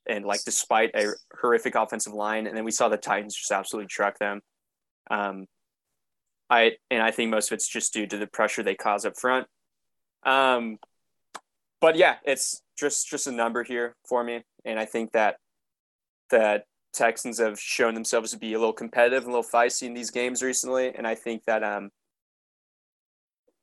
[0.08, 3.88] and like despite a horrific offensive line, and then we saw the Titans just absolutely
[3.88, 4.42] truck them.
[5.10, 5.46] Um,
[6.50, 9.18] I and I think most of it's just due to the pressure they cause up
[9.18, 9.48] front.
[10.24, 10.78] Um,
[11.82, 15.38] but yeah, it's just just a number here for me, and I think that
[16.30, 19.94] the Texans have shown themselves to be a little competitive, and a little feisty in
[19.94, 21.90] these games recently, and I think that um,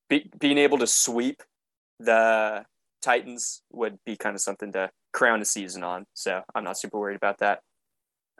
[0.08, 1.42] be, being able to sweep
[1.98, 2.64] the
[3.02, 6.06] Titans would be kind of something to crown a season on.
[6.14, 7.60] So I'm not super worried about that.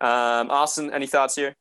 [0.00, 1.54] Um, Austin, any thoughts here?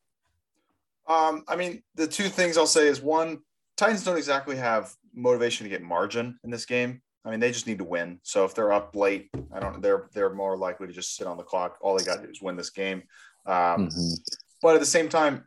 [1.08, 3.40] Um, I mean, the two things I'll say is one,
[3.78, 7.02] Titans don't exactly have motivation to get margin in this game.
[7.26, 8.20] I mean, they just need to win.
[8.24, 9.82] So if they're up late, I don't.
[9.82, 11.78] They're they're more likely to just sit on the clock.
[11.82, 13.04] All they got to do is win this game.
[13.46, 14.14] Um, mm-hmm.
[14.62, 15.46] But at the same time,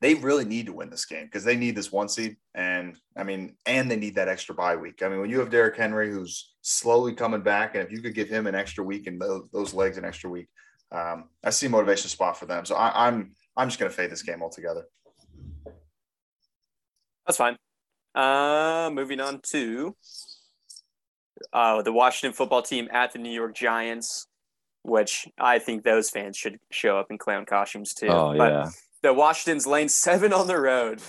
[0.00, 2.36] they really need to win this game because they need this one seed.
[2.54, 5.02] And I mean, and they need that extra bye week.
[5.02, 8.14] I mean, when you have Derrick Henry who's slowly coming back, and if you could
[8.14, 10.48] give him an extra week and those, those legs an extra week,
[10.92, 12.64] um, I see motivation spot for them.
[12.64, 14.86] So I, I'm I'm just going to fade this game altogether.
[17.26, 17.56] That's fine.
[18.14, 19.96] Uh, moving on to
[21.52, 24.26] uh, the Washington football team at the New York Giants,
[24.82, 28.08] which I think those fans should show up in clown costumes too.
[28.08, 28.70] Oh but yeah.
[29.02, 31.00] The Washington's lane seven on the road,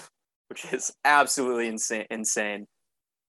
[0.49, 2.05] which is absolutely insane.
[2.09, 2.67] Insane.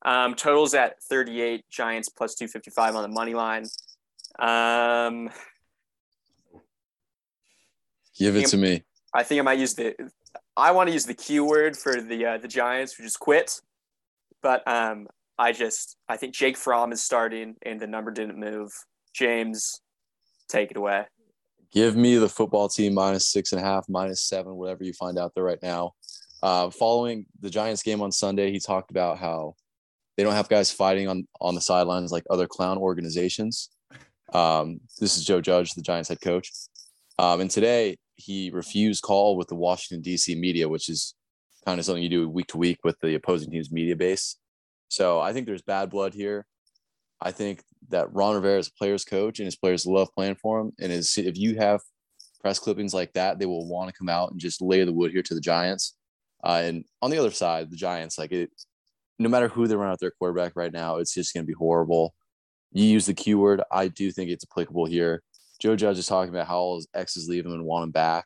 [0.05, 1.65] Um, totals at 38.
[1.71, 3.65] Giants plus 255 on the money line.
[4.39, 5.31] Um,
[8.19, 8.85] Give it to me.
[9.17, 9.95] I think I might use the.
[10.59, 13.63] I want to use the keyword for the uh, the Giants, which is quit.
[14.43, 18.71] But um, I just I think Jake Fromm is starting, and the number didn't move.
[19.15, 19.81] James,
[20.51, 21.07] take it away.
[21.73, 25.19] Give me the football team minus six and a half, minus seven, whatever you find
[25.19, 25.93] out there right now.
[26.43, 29.55] Uh, following the Giants game on Sunday, he talked about how
[30.19, 33.71] they don't have guys fighting on on the sidelines like other clown organizations.
[34.35, 36.53] Um, this is Joe Judge, the Giants head coach.
[37.19, 40.35] Um, and today he refused call with the Washington D.C.
[40.35, 41.15] media, which is
[41.65, 44.37] kind of something you do week to week with the opposing team's media base.
[44.89, 46.47] So I think there's bad blood here.
[47.21, 50.61] I think that Ron Rivera is a player's coach and his players love playing for
[50.61, 50.73] him.
[50.81, 51.81] And is if you have
[52.41, 55.11] press clippings like that, they will want to come out and just lay the wood
[55.11, 55.95] here to the Giants.
[56.45, 58.51] Uh, and on the other side, the Giants, like it,
[59.19, 61.55] no matter who they run out their quarterback right now, it's just going to be
[61.55, 62.15] horrible.
[62.73, 63.63] You use the keyword.
[63.73, 65.23] I do think it's applicable here.
[65.61, 68.25] Joe Judge is talking about how all his exes leave him and want him back.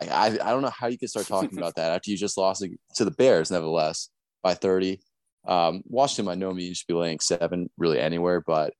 [0.00, 2.38] I, I, I don't know how you can start talking about that after you just
[2.38, 2.64] lost
[2.96, 4.10] to the Bears, nevertheless,
[4.42, 5.00] by 30.
[5.46, 8.74] Um, Washington by no means should be laying seven really anywhere, but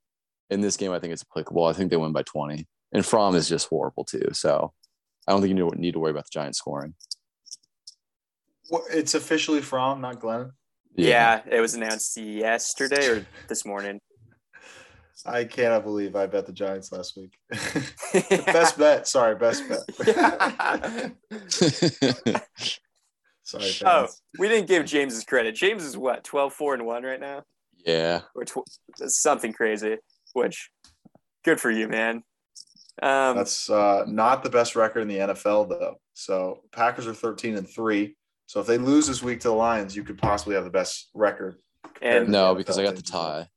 [0.50, 1.64] in this game, I think it's applicable.
[1.64, 2.66] I think they win by 20.
[2.92, 4.28] And Fromm is just horrible too.
[4.32, 4.72] So
[5.26, 6.94] I don't think you need to worry about the Giants scoring.
[8.70, 10.52] Well, it's officially Fromm, not Glenn.
[10.96, 11.42] Yeah.
[11.46, 14.00] yeah, it was announced yesterday or this morning.
[15.24, 17.32] I cannot believe I bet the Giants last week.
[18.46, 19.08] best bet.
[19.08, 19.80] Sorry, best bet.
[23.44, 23.70] Sorry.
[23.70, 23.82] Fans.
[23.84, 25.54] Oh, we didn't give James's credit.
[25.54, 27.44] James is what 12, 4 and 1 right now?
[27.86, 28.22] Yeah.
[28.34, 28.68] Or tw-
[29.06, 29.98] something crazy,
[30.32, 30.70] which
[31.44, 32.24] good for you, man.
[33.02, 36.00] Um, That's uh, not the best record in the NFL, though.
[36.14, 38.16] So Packers are 13 and 3.
[38.46, 41.10] So if they lose this week to the Lions, you could possibly have the best
[41.14, 41.56] record.
[42.02, 43.48] And no, because I got the tie.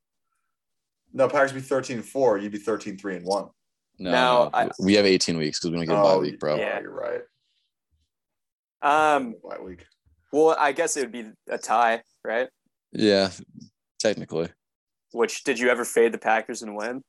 [1.14, 2.38] No, Packers be 13 4.
[2.38, 3.48] You'd be 13 3 and 1.
[4.00, 6.40] No, no I, we have 18 weeks because we don't get a bye oh, week,
[6.40, 6.56] bro.
[6.56, 7.22] Yeah, you're right.
[8.82, 9.86] Um, bye week.
[10.32, 12.48] Well, I guess it would be a tie, right?
[12.92, 13.32] Yeah,
[14.00, 14.50] technically.
[15.12, 17.02] Which did you ever fade the Packers and win?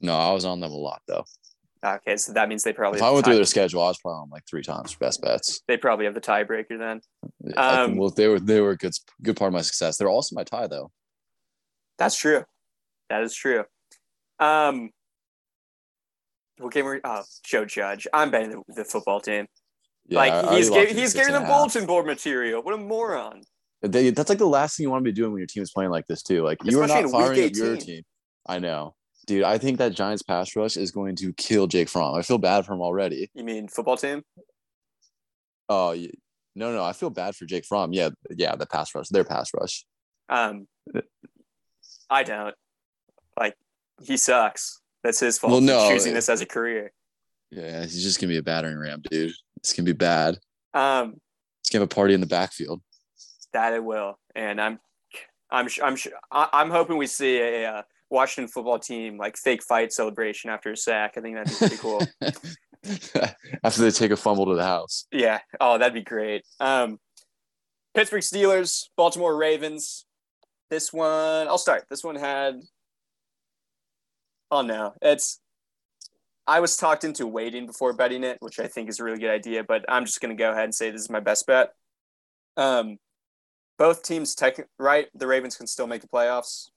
[0.00, 1.24] No, I was on them a lot though.
[1.84, 2.98] Okay, so that means they probably.
[2.98, 5.22] If I went through their schedule, I was probably on like three times for best
[5.22, 5.60] bets.
[5.68, 7.00] They probably have the tiebreaker then.
[7.56, 9.96] Um, well, they were they were a good good part of my success.
[9.96, 10.90] They're also my tie though.
[11.98, 12.44] That's true.
[13.08, 13.64] That is true.
[14.38, 14.90] Um,
[16.58, 18.06] what game were oh, Joe Judge?
[18.12, 19.46] I'm betting the, the football team.
[20.08, 22.62] Yeah, like he's giving he's giving them bulletin board material.
[22.62, 23.42] What a moron!
[23.82, 25.72] They, that's like the last thing you want to be doing when your team is
[25.72, 26.44] playing like this too.
[26.44, 28.02] Like you are not firing up your team.
[28.46, 28.94] I know,
[29.26, 29.42] dude.
[29.42, 32.14] I think that Giants pass rush is going to kill Jake Fromm.
[32.14, 33.30] I feel bad for him already.
[33.34, 34.22] You mean football team?
[35.68, 35.96] Oh
[36.54, 37.92] no, no, I feel bad for Jake Fromm.
[37.92, 39.84] Yeah, yeah, the pass rush, their pass rush.
[40.28, 40.68] Um,
[42.08, 42.54] I don't.
[43.38, 43.56] Like
[44.02, 44.80] he sucks.
[45.02, 46.92] That's his fault Well, for no, choosing it- this as a career.
[47.50, 49.32] Yeah, he's just gonna be a battering ram, dude.
[49.58, 50.38] It's gonna be bad.
[50.74, 51.20] Um,
[51.62, 52.80] He's gonna have a party in the backfield.
[53.52, 54.78] that it will, and I'm,
[55.50, 55.96] I'm, I'm,
[56.32, 60.76] I'm hoping we see a uh, Washington football team like fake fight celebration after a
[60.76, 61.14] sack.
[61.16, 62.02] I think that'd be pretty cool.
[63.64, 65.06] After they take a fumble to the house.
[65.10, 65.40] Yeah.
[65.60, 66.44] Oh, that'd be great.
[66.60, 67.00] Um,
[67.94, 70.04] Pittsburgh Steelers, Baltimore Ravens.
[70.70, 71.84] This one, I'll start.
[71.90, 72.60] This one had.
[74.50, 75.40] Oh no, it's.
[76.48, 79.30] I was talked into waiting before betting it, which I think is a really good
[79.30, 79.64] idea.
[79.64, 81.72] But I'm just going to go ahead and say this is my best bet.
[82.56, 82.98] Um,
[83.78, 85.08] both teams, tech right?
[85.14, 86.68] The Ravens can still make the playoffs.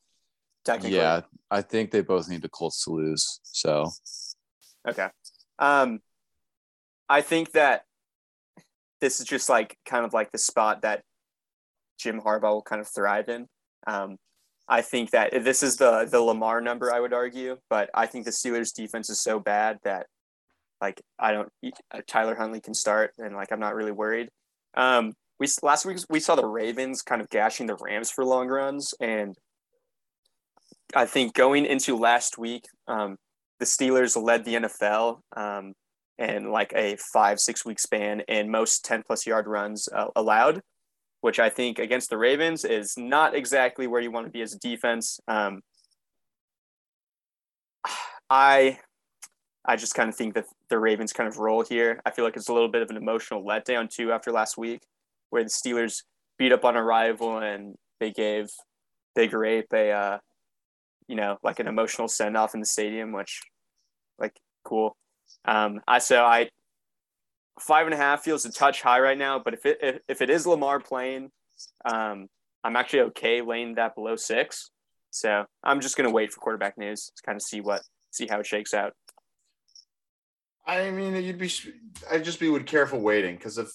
[0.66, 3.40] Technically, Yeah, I think they both need the Colts to lose.
[3.44, 3.92] So
[4.88, 5.08] Okay.
[5.58, 6.00] Um,
[7.08, 7.84] I think that
[9.02, 11.04] this is just like kind of like the spot that
[12.00, 13.48] Jim Harbaugh will kind of thrive in.
[13.88, 14.18] Um,
[14.70, 16.94] I think that this is the the Lamar number.
[16.94, 20.06] I would argue, but I think the Steelers' defense is so bad that
[20.80, 21.50] like I don't
[21.92, 24.30] uh, Tyler Huntley can start, and like I'm not really worried.
[24.76, 28.48] Um, we last week we saw the Ravens kind of gashing the Rams for long
[28.48, 29.36] runs, and
[30.96, 33.18] I think going into last week, um,
[33.60, 35.74] the Steelers led the NFL um,
[36.20, 40.62] in like a five six week span in most ten plus yard runs uh, allowed,
[41.22, 44.54] which I think against the Ravens is not exactly where you want to be as
[44.54, 45.20] a defense.
[45.28, 45.62] Um,
[48.30, 48.80] I
[49.66, 52.02] I just kind of think that the Ravens kind of roll here.
[52.06, 54.82] I feel like it's a little bit of an emotional letdown too after last week,
[55.30, 56.04] where the Steelers
[56.38, 58.50] beat up on a rival and they gave
[59.16, 60.18] Big Rape a uh,
[61.08, 63.42] you know like an emotional send off in the stadium, which
[64.18, 64.96] like cool.
[65.46, 66.50] Um, I so I
[67.60, 70.22] five and a half feels a touch high right now, but if it if, if
[70.22, 71.32] it is Lamar playing,
[71.86, 72.28] um,
[72.64, 74.72] I'm actually okay laying that below six.
[75.12, 78.40] So I'm just gonna wait for quarterback news to kind of see what see how
[78.40, 78.94] it shakes out.
[80.66, 81.52] I mean, you'd be,
[82.12, 83.70] I'd just be with careful waiting because if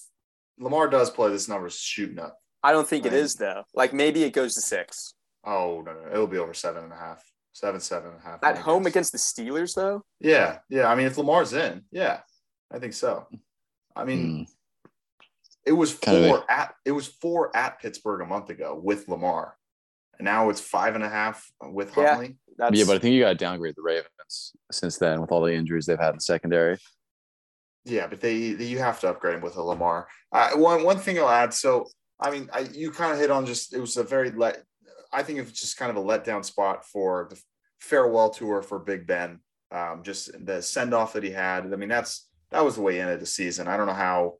[0.58, 2.38] Lamar does play, this number's shooting up.
[2.62, 3.18] I don't think it Right.
[3.18, 3.64] is though.
[3.74, 6.96] Like maybe it goes to six Oh no, no, it'll be over seven and a
[6.96, 8.42] half, seven, seven and a half.
[8.44, 10.02] at home against the Steelers though.
[10.20, 10.86] Yeah, yeah.
[10.86, 12.20] I mean, if Lamar's in, yeah,
[12.72, 13.26] I think so.
[13.96, 14.42] I mean, hmm,
[15.66, 19.08] it was Kind of four at it was four at Pittsburgh a month ago with
[19.08, 19.56] Lamar,
[20.18, 22.14] and now it's five and a half with Yeah.
[22.14, 22.36] Huntley.
[22.56, 25.40] That's yeah, but I think you got to downgrade the Ravens since then with all
[25.40, 26.78] the injuries they've had in the secondary.
[27.84, 30.08] Yeah, but they, they you have to upgrade him with a Lamar.
[30.32, 31.52] Uh, one one thing I'll add.
[31.52, 31.88] So
[32.20, 34.62] I mean, I, you kind of hit on just it was a very let.
[35.12, 37.40] I think it's just kind of a letdown spot for the
[37.80, 39.40] farewell tour for Big Ben.
[39.70, 41.72] Um, just the send off that he had.
[41.72, 43.66] I mean, that's that was the way into the season.
[43.66, 44.34] I don't know how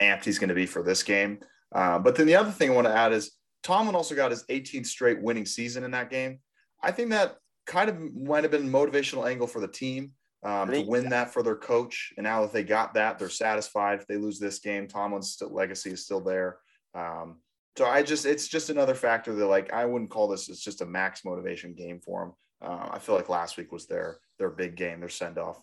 [0.00, 1.38] amped he's going to be for this game.
[1.72, 4.44] Uh, but then the other thing I want to add is Tomlin also got his
[4.46, 6.40] 18th straight winning season in that game.
[6.82, 10.10] I think that kind of might have been a motivational angle for the team
[10.42, 12.12] um, to win that for their coach.
[12.16, 14.00] And now that they got that, they're satisfied.
[14.00, 16.58] If they lose this game, Tomlin's still, legacy is still there.
[16.94, 17.36] Um,
[17.78, 20.48] so I just, it's just another factor that like I wouldn't call this.
[20.48, 22.32] It's just a max motivation game for them.
[22.60, 25.62] Uh, I feel like last week was their their big game, their send off.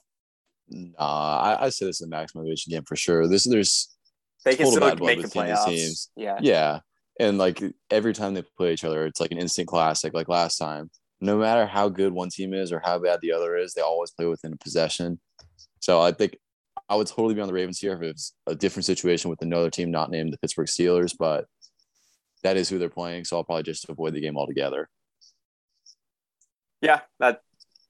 [0.70, 3.28] Nah, I, I say this is a max motivation game for sure.
[3.28, 3.96] This is there's
[4.46, 5.66] they can still blood make the playoffs.
[5.66, 6.10] teams.
[6.16, 6.38] Yeah.
[6.42, 6.80] yeah,
[7.20, 10.14] and like every time they play each other, it's like an instant classic.
[10.14, 10.90] Like last time,
[11.20, 14.12] no matter how good one team is or how bad the other is, they always
[14.12, 15.20] play within a possession.
[15.80, 16.38] So I think
[16.88, 19.70] I would totally be on the Ravens here if it's a different situation with another
[19.70, 21.46] team not named the Pittsburgh Steelers, but
[22.44, 23.26] that is who they're playing.
[23.26, 24.90] So I'll probably just avoid the game altogether.
[26.82, 27.42] Yeah, that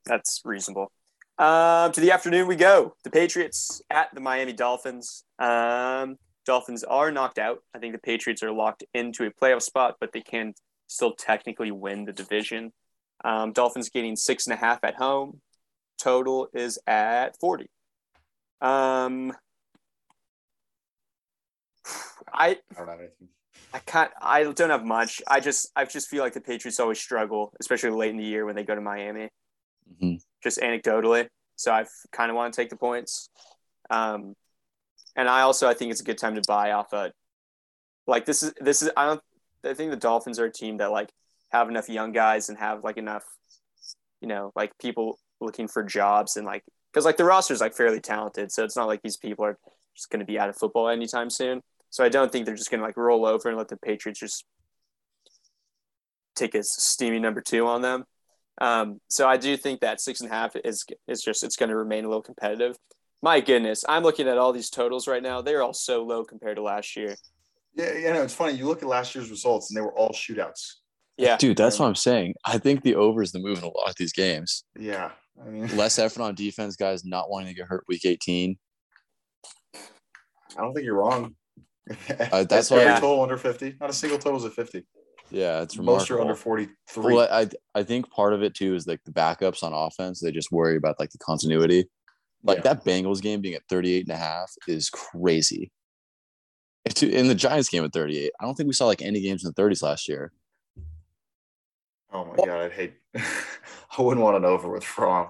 [0.05, 0.91] that's reasonable.
[1.39, 2.95] Um, to the afternoon we go.
[3.05, 5.23] The Patriots at the Miami Dolphins.
[5.39, 7.59] Um, Dolphins are knocked out.
[7.73, 10.53] I think the Patriots are locked into a playoff spot, but they can
[10.87, 12.73] still technically win the division.
[13.23, 15.39] Um, Dolphins getting six and a half at home.
[15.97, 17.69] Total is at forty.
[18.59, 19.33] Um,
[22.33, 23.29] I I don't have anything.
[23.73, 24.11] I can't.
[24.21, 25.21] I don't have much.
[25.27, 28.45] I just I just feel like the Patriots always struggle, especially late in the year
[28.45, 29.29] when they go to Miami.
[30.01, 30.21] Mhm.
[30.43, 33.29] Just anecdotally, so I kind of want to take the points.
[33.89, 34.35] Um,
[35.15, 37.11] and I also I think it's a good time to buy off a
[38.07, 39.21] like this is this is I don't
[39.65, 41.09] I think the Dolphins are a team that like
[41.51, 43.23] have enough young guys and have like enough,
[44.21, 47.75] you know, like people looking for jobs and like because like the roster is like
[47.75, 49.57] fairly talented, so it's not like these people are
[49.95, 51.61] just going to be out of football anytime soon.
[51.89, 54.19] So I don't think they're just going to like roll over and let the Patriots
[54.19, 54.45] just
[56.35, 58.05] take a steamy number two on them.
[58.61, 61.69] Um, so I do think that six and a half is is just it's going
[61.69, 62.75] to remain a little competitive.
[63.21, 65.41] My goodness, I'm looking at all these totals right now.
[65.41, 67.15] They're all so low compared to last year.
[67.75, 68.53] Yeah, you know, it's funny.
[68.57, 70.75] You look at last year's results, and they were all shootouts.
[71.17, 72.33] Yeah, Dude, that's what I'm saying.
[72.45, 74.63] I think the over is the move in a lot of these games.
[74.77, 75.11] Yeah,
[75.45, 78.57] I mean, Less effort on defense, guys not wanting to get hurt week 18.
[79.75, 81.35] I don't think you're wrong.
[82.31, 83.75] Uh, that's every why- total under fifty.
[83.81, 84.85] Not a single total is at fifty.
[85.31, 87.13] Yeah, it's Most are under forty-three.
[87.15, 90.19] Well, I I think part of it too is like the backups on offense.
[90.21, 91.85] They just worry about like the continuity.
[92.43, 92.73] Like Yeah.
[92.73, 95.71] that Bengals game being at 38 and a half is crazy.
[97.01, 98.31] In the Giants game at 38.
[98.39, 100.31] I don't think we saw like any games in the 30s last year.
[102.11, 102.93] oh my god, I'd hate.
[103.15, 105.27] I wouldn't want an over with Fromm.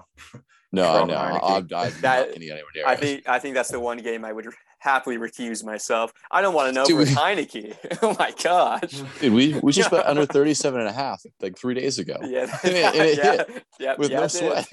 [0.72, 1.14] No, I From know.
[1.16, 1.40] Heinicke.
[1.42, 3.80] I'm, I'm not That- going to get anywhere near I think I think that's the
[3.80, 4.46] one game I would
[4.80, 6.12] happily recuse myself.
[6.30, 6.98] I don't want to know Dude.
[6.98, 7.76] with Heinicke.
[8.02, 9.02] oh my gosh.
[9.20, 12.16] Dude, we we just bet under 37 and a half like three days ago.
[12.22, 13.44] Yeah, And it- and it yeah,
[13.78, 14.66] yeah, with yeah, no sweat.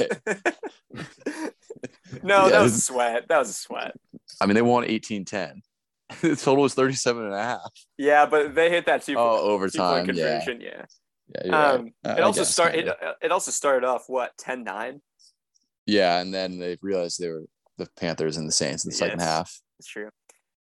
[2.23, 3.27] no, that was a sweat.
[3.27, 3.95] That was a sweat.
[4.41, 5.61] I mean, they won 18 10.
[6.21, 7.71] the total was 37 and a half.
[7.97, 10.05] Yeah, but they hit that two Oh, two-point overtime.
[10.15, 10.39] Yeah.
[10.39, 10.61] conversion.
[10.61, 10.85] Yeah.
[11.35, 11.75] Yeah, you're right.
[11.75, 12.77] Um, I- it I also started.
[12.85, 12.95] kinda.
[13.01, 15.01] It, it also started off what 10-9?
[15.85, 17.43] Yeah, and then they realized they were
[17.77, 19.59] the Panthers and the Saints in the second half.
[19.77, 20.09] That's true.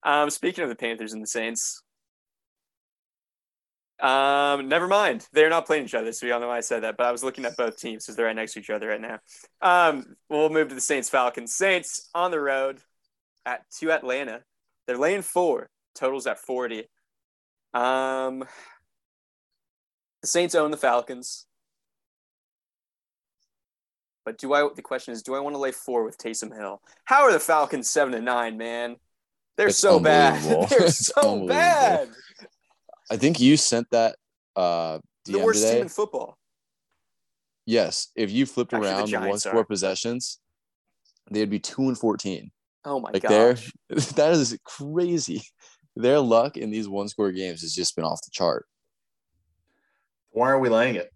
[0.03, 1.81] Um, speaking of the Panthers and the Saints,
[4.01, 5.25] um, never mind.
[5.31, 6.97] They're not playing each other, so we all know why I said that.
[6.97, 9.01] But I was looking at both teams because they're right next to each other right
[9.01, 9.19] now.
[9.61, 11.55] Um, we'll move to the Saints Falcons.
[11.55, 12.79] Saints on the road
[13.45, 14.41] at to Atlanta.
[14.85, 15.69] They're laying four.
[15.95, 16.89] Totals at forty.
[17.73, 18.43] Um,
[20.21, 21.45] the Saints own the Falcons.
[24.25, 24.67] But do I?
[24.75, 26.81] The question is, do I want to lay four with Taysom Hill?
[27.05, 28.97] How are the Falcons seven and nine, man?
[29.57, 30.41] They're It's so bad.
[30.69, 32.09] They're so bad.
[33.11, 34.15] I think you sent that
[34.55, 35.73] uh The worst today.
[35.75, 36.37] team in football.
[37.65, 40.39] yes, if you flipped Actually, around the, one Giants score possessions,
[41.31, 42.51] they'd be two and fourteen.
[42.83, 43.29] Oh my Like god.
[43.31, 43.53] they're
[44.15, 45.41] that is crazy.
[45.95, 48.65] Their luck in these one score games has just been off the chart.
[50.31, 51.11] Why are we laying it?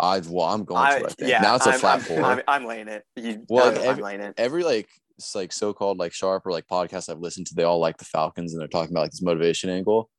[0.00, 1.06] I well, I'm going I, to.
[1.06, 2.22] I think yeah, now it's a I'm, flat I'm, four.
[2.22, 3.02] I'm, I'm laying it.
[3.16, 4.34] You, Well, I'm, like, I'm every- laying it.
[4.38, 7.78] Every like it's like so-called like sharp or like podcasts I've listened to, they all
[7.78, 10.10] like the Falcons and they're talking about like this motivation angle.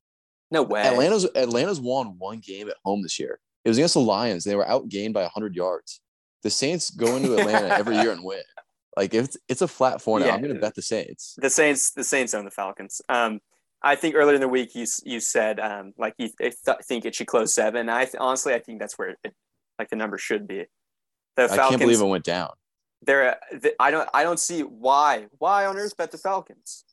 [0.51, 0.81] No way.
[0.81, 3.39] Atlanta's Atlanta's won one game at home this year.
[3.63, 4.43] It was against the Lions.
[4.43, 6.01] They were outgained by 100 yards.
[6.43, 8.41] The Saints go into Atlanta every year and win.
[8.97, 10.33] Like if it's, it's a flat four now, Yeah.
[10.33, 11.35] I'm going to bet the Saints.
[11.37, 13.01] the Saints, the Saints own the Falcons.
[13.09, 13.39] Um,
[13.81, 17.15] I think earlier in the week you you said um, like you th- think it
[17.15, 17.87] should close seven.
[17.89, 19.33] I th- honestly I think that's where it,
[19.77, 20.65] like the number should be.
[21.37, 22.51] The Falcons, I can't believe it went down
[23.01, 23.37] they're
[23.79, 26.83] I don't I don't see why why on earth bet the Falcons.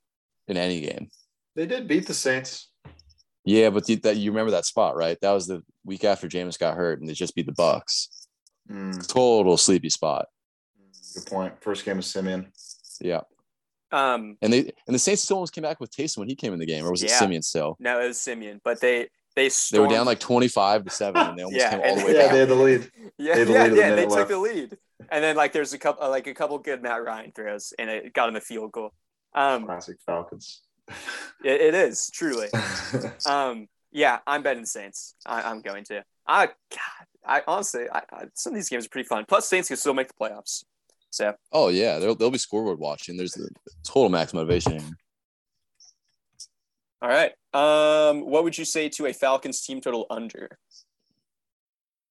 [0.49, 1.09] in any game.
[1.55, 2.69] They did beat the Saints.
[3.45, 5.17] Yeah, but the, that you remember that spot, right?
[5.23, 8.09] That was the week after Jameis got hurt, and they just beat the Bucks.
[8.71, 10.27] Mm, Total sleepy spot.
[11.15, 11.55] good point.
[11.61, 12.53] First game of Siemian.
[13.01, 13.21] Yeah,
[13.93, 16.53] Um, and they and the Saints still almost came back with Taysom when he came
[16.53, 17.77] in the game, or was it Siemian still?
[17.79, 21.39] no, it was Siemian, but they they They were down like 25 to seven, and
[21.39, 22.33] they almost Yeah, came all the and- way Yeah, back.
[22.33, 22.91] they had the lead.
[23.19, 23.95] Yeah, They the yeah, lead with a yeah.
[23.95, 24.79] They took the lead,
[25.11, 28.13] and then like there's a couple, like a couple good Matt Ryan throws, and it
[28.13, 28.93] got him a field goal.
[29.35, 30.63] Um, Classic Falcons.
[31.45, 32.49] it, it is truly.
[33.27, 35.15] Um, yeah, I'm betting Saints.
[35.25, 36.05] I, I'm going to.
[36.27, 39.25] I, God, I honestly, I, I, some of these games are pretty fun.
[39.27, 40.65] Plus, Saints can still make the playoffs.
[41.11, 43.17] So Oh yeah, they'll they'll be scoreboard watching.
[43.17, 43.49] There's the
[43.85, 44.83] total max motivation.
[47.03, 47.33] All right.
[47.57, 50.59] Um, what would you say to a Falcons team total under?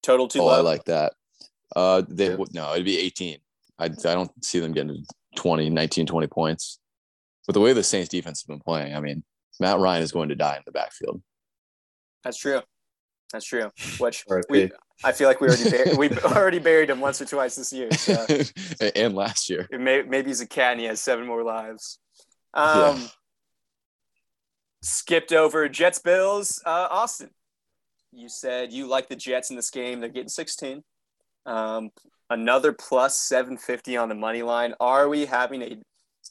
[0.02, 0.58] Total too Oh, low.
[0.58, 1.14] I like that.
[1.76, 2.36] Uh, they Yeah.
[2.36, 3.40] would no, it'd be 18.
[3.80, 6.80] I I don't see them getting 20, 19, 20 points.
[7.46, 9.24] But the way the Saints defense has been playing, I mean,
[9.60, 11.22] Matt Ryan is going to die in the backfield.
[12.24, 12.62] That's true.
[13.32, 13.70] That's true.
[14.00, 14.72] Which we,
[15.04, 17.92] I feel like we already bur- we already buried him once or twice this year.
[17.92, 18.26] So
[18.96, 19.68] and last year.
[19.72, 22.00] may, maybe he's a cat and he has seven more lives.
[22.54, 23.08] Um, Yeah.
[24.86, 26.62] Skipped over Jets Bills.
[26.64, 27.32] Uh, Austin,
[28.12, 30.00] you said you like the Jets in this game.
[30.00, 30.84] They're getting 16.
[31.48, 31.90] Um,
[32.30, 34.76] another plus 750 on the money line.
[34.80, 35.78] Are we having a,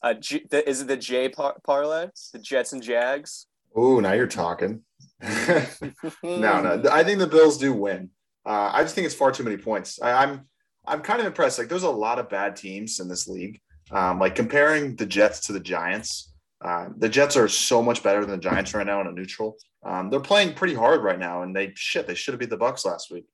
[0.04, 2.10] a G, the, is it the J par- parlay?
[2.32, 3.46] The Jets and Jags?
[3.74, 4.82] Oh, now you're talking.
[5.20, 6.82] no, no.
[6.92, 8.10] I think the Bills do win.
[8.46, 10.00] Uh, I just think it's far too many points.
[10.00, 10.42] I, I'm
[10.86, 11.58] I'm kind of impressed.
[11.58, 13.60] Like, there's a lot of bad teams in this league.
[13.90, 16.33] Um, like comparing the Jets to the Giants.
[16.64, 19.56] Uh, the Jets are so much better than the Giants right now in a neutral.
[19.84, 22.06] Um, they're playing pretty hard right now, and they shit.
[22.06, 23.26] They should have beat the Bucks last week.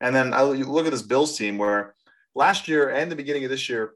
[0.00, 1.94] And then I look at this Bills team where
[2.34, 3.92] last year and the beginning of this year,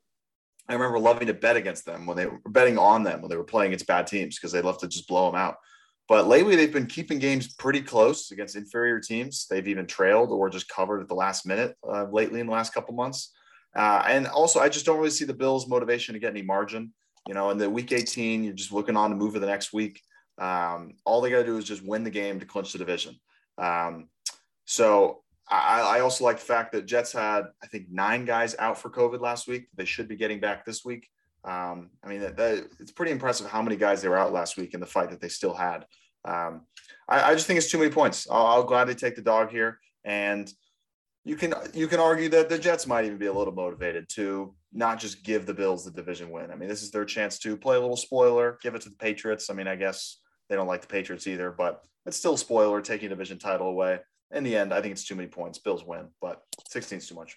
[0.68, 3.36] I remember loving to bet against them when they were betting on them when they
[3.36, 5.56] were playing against bad teams because they love to just blow them out.
[6.06, 9.46] But lately, they've been keeping games pretty close against inferior teams.
[9.48, 12.74] They've even trailed or just covered at the last minute uh, lately in the last
[12.74, 13.32] couple months.
[13.74, 16.92] Uh, and also, I just don't really see the Bills' motivation to get any margin.
[17.26, 19.72] You know, in the week 18, you're just looking on to move to the next
[19.72, 20.00] week.
[20.38, 23.18] Um, all they got to do is just win the game to clinch the division.
[23.56, 24.08] Um,
[24.64, 28.78] so I, I, also like the fact that Jets had, I think, nine guys out
[28.78, 29.68] for COVID last week.
[29.76, 31.08] They should be getting back this week.
[31.44, 34.56] Um, I mean, that, that, it's pretty impressive how many guys they were out last
[34.56, 35.86] week in the fight that they still had.
[36.24, 36.62] Um,
[37.08, 38.26] I, I, just think it's too many points.
[38.30, 40.50] I'll, I'll, gladly take the dog here, and
[41.24, 44.54] you can you can argue that the Jets might even be a little motivated to
[44.74, 46.50] not just give the Bills the division win.
[46.50, 48.96] I mean, this is their chance to play a little spoiler, give it to the
[48.96, 49.48] Patriots.
[49.48, 50.18] I mean, I guess
[50.48, 54.00] they don't like the Patriots either, but it's still spoiler taking division title away.
[54.32, 55.58] In the end, I think it's too many points.
[55.58, 57.36] Bills win, but 16 is too much.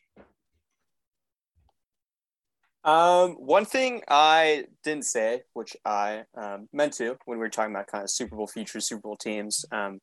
[2.83, 7.75] Um, one thing I didn't say, which I um, meant to when we were talking
[7.75, 9.99] about kind of Super Bowl futures, Super Bowl teams, um,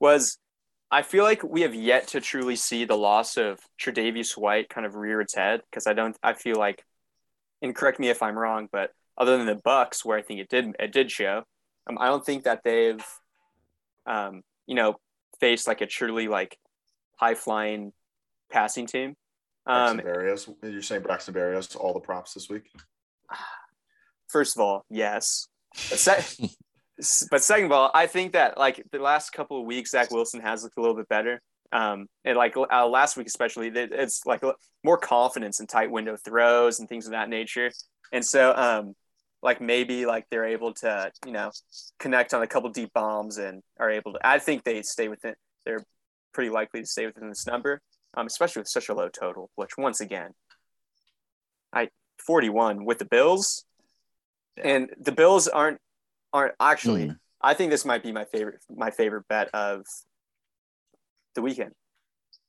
[0.00, 0.38] was
[0.90, 4.86] I feel like we have yet to truly see the loss of Tre'Davious White kind
[4.86, 6.16] of rear its head because I don't.
[6.22, 6.84] I feel like,
[7.62, 10.48] and correct me if I'm wrong, but other than the Bucks, where I think it
[10.48, 11.44] did it did show,
[11.86, 13.04] um, I don't think that they've,
[14.06, 14.96] um, you know,
[15.38, 16.58] faced like a truly like
[17.16, 17.92] high flying
[18.50, 19.14] passing team.
[19.66, 20.52] Um, Berrios.
[20.62, 22.70] You're saying Braxton Berrios all the props this week?
[24.28, 25.46] First of all, yes.
[25.72, 26.48] But, se-
[27.30, 30.40] but second of all, I think that like the last couple of weeks, Zach Wilson
[30.40, 31.40] has looked a little bit better.
[31.72, 34.42] Um, and like uh, last week, especially, it's like
[34.82, 37.70] more confidence in tight window throws and things of that nature.
[38.12, 38.94] And so, um,
[39.42, 41.50] like maybe like they're able to, you know,
[41.98, 44.18] connect on a couple deep bombs and are able to.
[44.22, 45.34] I think they stay within.
[45.64, 45.84] They're
[46.32, 47.80] pretty likely to stay within this number
[48.14, 49.50] um, especially with such a low total.
[49.54, 50.32] Which once again,
[51.72, 51.88] I
[52.18, 53.64] 41 with the Bills,
[54.56, 54.68] yeah.
[54.68, 55.78] and the Bills aren't
[56.32, 57.08] aren't actually.
[57.08, 57.16] Mm.
[57.42, 59.84] I think this might be my favorite my favorite bet of
[61.34, 61.72] the weekend.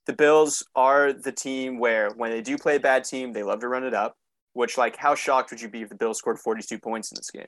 [0.08, 3.60] The Bills are the team where when they do play a bad team, they love
[3.60, 4.16] to run it up.
[4.54, 7.32] Which like, how shocked would you be if the Bills scored 42 points in this
[7.32, 7.48] game?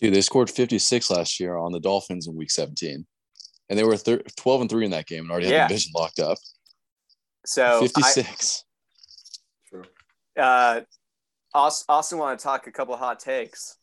[0.00, 3.04] Dude, they scored 56 last year on the Dolphins in Week 17,
[3.68, 5.64] and they were thir- 12 and three in that game and already had yeah.
[5.64, 6.38] the division locked up.
[7.46, 8.64] So 56.
[9.68, 9.84] True.
[10.36, 10.82] Uh,
[11.52, 13.76] also, also want to talk a couple hot takes.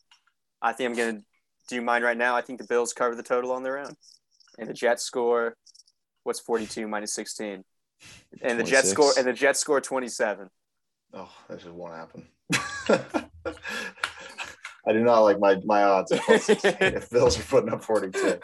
[0.61, 1.23] I think I'm going to
[1.71, 2.35] do you mind right now.
[2.35, 3.95] I think the Bills cover the total on their own.
[4.59, 5.55] And the Jets score,
[6.23, 7.63] what's 42 minus 16?
[8.41, 10.49] And the Jets score, and the Jets score 27.
[11.13, 12.27] Oh, that just won't happen.
[14.85, 18.39] I do not like my my odds if Bills are putting up 42.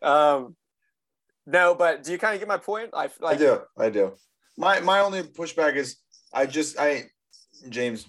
[0.02, 0.56] um,
[1.46, 2.90] no, but do you kind of get my point?
[2.94, 3.60] I like, I do.
[3.76, 4.14] I do.
[4.56, 5.96] My my only pushback is
[6.32, 7.10] I just I
[7.68, 8.06] James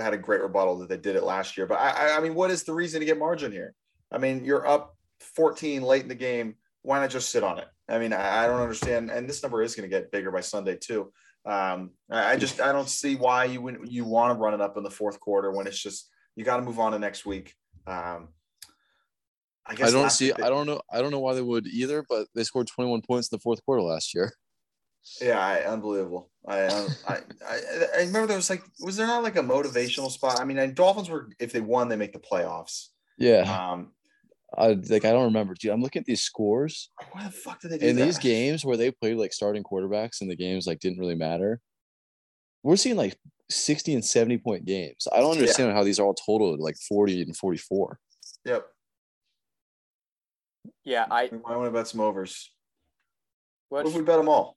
[0.00, 2.50] had a great rebuttal that they did it last year, but I I mean, what
[2.50, 3.74] is the reason to get margin here?
[4.10, 6.54] I mean, you're up 14 late in the game.
[6.82, 7.68] Why not just sit on it?
[7.88, 9.10] I mean, I, I don't understand.
[9.10, 11.12] And this number is going to get bigger by Sunday too.
[11.44, 14.60] Um, I, I just I don't see why you would you want to run it
[14.60, 17.24] up in the fourth quarter when it's just you got to move on to next
[17.26, 17.54] week.
[17.86, 18.28] Um,
[19.66, 20.32] I guess I don't see.
[20.32, 20.80] They, I don't know.
[20.90, 22.04] I don't know why they would either.
[22.08, 24.32] But they scored 21 points in the fourth quarter last year.
[25.20, 26.30] Yeah, I, unbelievable.
[26.46, 27.58] I, I, I,
[27.96, 30.40] I remember there was like, was there not like a motivational spot?
[30.40, 32.88] I mean, Dolphins were if they won, they make the playoffs.
[33.18, 33.42] Yeah.
[33.42, 33.92] Um,
[34.56, 35.54] I like I don't remember.
[35.54, 36.90] Dude, I'm looking at these scores.
[37.12, 38.04] Why the fuck did they do in that?
[38.04, 41.60] these games where they played like starting quarterbacks and the games like didn't really matter?
[42.62, 43.18] We're seeing like
[43.50, 45.06] 60 and 70 point games.
[45.12, 45.74] I don't understand yeah.
[45.74, 47.98] how these are all totaled like 40 and 44.
[48.46, 48.66] Yep.
[50.84, 51.28] Yeah, I.
[51.30, 52.50] We might want to bet some overs.
[53.68, 54.56] What, what if we bet them all?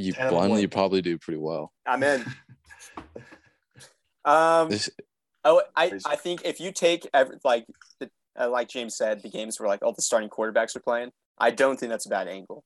[0.00, 1.72] You blindly, you probably do pretty well.
[1.86, 2.24] I'm in.
[4.24, 4.68] um.
[4.68, 4.90] This,
[5.44, 7.66] oh, I I think if you take every, like
[7.98, 11.10] the, uh, like James said, the games where like all the starting quarterbacks are playing,
[11.38, 12.64] I don't think that's a bad angle.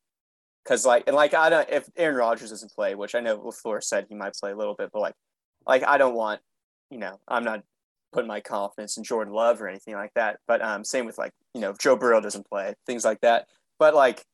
[0.66, 3.82] Cause like and like I don't if Aaron Rodgers doesn't play, which I know LaFleur
[3.82, 5.14] said he might play a little bit, but like
[5.66, 6.40] like I don't want,
[6.90, 7.62] you know, I'm not
[8.14, 10.38] putting my confidence in Jordan Love or anything like that.
[10.46, 13.46] But um, same with like you know Joe Burrow doesn't play things like that.
[13.78, 14.24] But like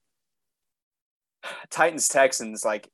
[1.70, 2.88] Titans Texans like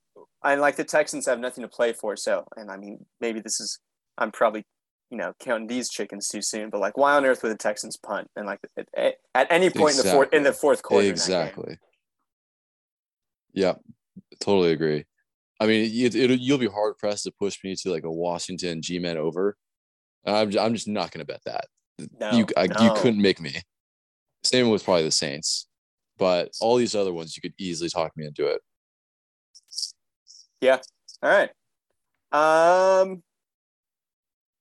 [0.44, 2.16] and like the Texans have nothing to play for.
[2.16, 3.78] So and I mean maybe this is
[4.18, 4.64] I'm probably
[5.10, 6.70] you know counting these chickens too soon.
[6.70, 9.96] But like why on earth would the Texans punt and like at, at any point
[9.96, 9.98] exactly.
[9.98, 11.08] in the fourth in the fourth quarter?
[11.08, 11.78] Exactly.
[13.52, 13.74] Yeah,
[14.40, 15.04] totally agree.
[15.58, 18.82] I mean, it, it, you'll be hard pressed to push me to like a Washington
[18.82, 19.56] G-men over
[20.26, 21.66] I'm, I'm just not going to bet that.
[22.20, 22.82] No, you I, no.
[22.82, 23.54] you couldn't make me.
[24.44, 25.66] Same with probably the Saints,
[26.18, 28.60] but all these other ones you could easily talk me into it.
[30.60, 30.78] Yeah
[31.22, 31.50] all right.
[32.32, 33.22] Um.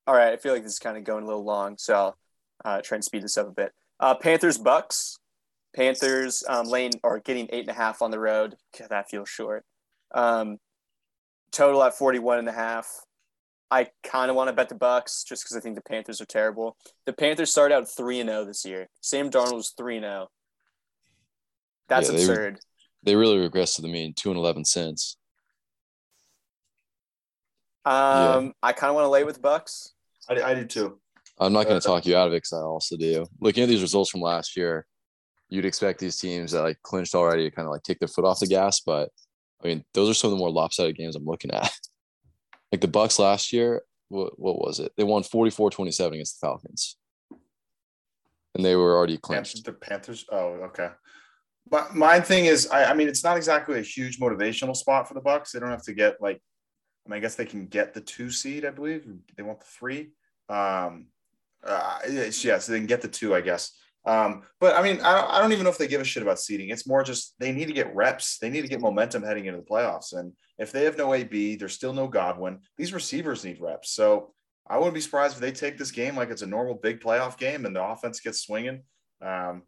[0.07, 0.33] All right.
[0.33, 2.15] I feel like this is kind of going a little long, so I'll
[2.63, 3.71] uh, try and speed this up a bit.
[3.99, 5.17] Uh, Panthers Bucks.
[5.75, 8.55] Panthers um, lane are getting eight and a half on the road.
[8.79, 9.65] God, that feels short.
[10.13, 10.57] Um,
[11.51, 12.87] total at 41 and a half.
[13.69, 16.25] I kind of want to bet the Bucks just because I think the Panthers are
[16.25, 16.77] terrible.
[17.05, 18.87] The Panthers started out three and zero this year.
[19.01, 20.29] Sam Darnold was three and zero.
[21.87, 22.59] That's Yeah, they- absurd.
[23.03, 25.17] They really regressed to the mean, two and eleven cents.
[27.85, 29.93] Um, I kind of want to lay with Bucks.
[30.27, 30.99] I, I do too.
[31.39, 33.25] I'm not going Uh, to talk you out of it because I also do.
[33.39, 34.87] Looking at these results from last year,
[35.49, 38.25] you'd expect these teams that like clinched already to kind of like take their foot
[38.25, 38.79] off the gas.
[38.79, 39.09] But
[39.63, 41.71] I mean, those are some of the more lopsided games I'm looking at.
[42.71, 44.91] like the Bucks last year, what, what was it?
[44.97, 46.97] They won 44 27 against the Falcons.
[48.55, 49.65] And they were already Panthers, clinched.
[49.65, 50.25] the Panthers.
[50.31, 50.89] Oh, okay.
[51.69, 55.13] But my thing is, I, I mean, it's not exactly a huge motivational spot for
[55.13, 55.51] the Bucks.
[55.51, 56.41] They don't have to get like,
[57.05, 58.65] I mean, I guess they can get the two seed.
[58.65, 60.11] I believe they want the three.
[60.49, 61.07] Um,
[61.63, 63.71] uh, yeah, so they can get the two, I guess.
[64.05, 66.21] Um, but I mean, I don't, I don't even know if they give a shit
[66.21, 66.69] about seeding.
[66.69, 68.37] It's more just they need to get reps.
[68.37, 70.13] They need to get momentum heading into the playoffs.
[70.13, 72.59] And if they have no AB, there's still no Godwin.
[72.77, 73.91] These receivers need reps.
[73.91, 74.33] So
[74.67, 77.37] I wouldn't be surprised if they take this game like it's a normal big playoff
[77.37, 78.83] game and the offense gets swinging.
[79.21, 79.63] Um,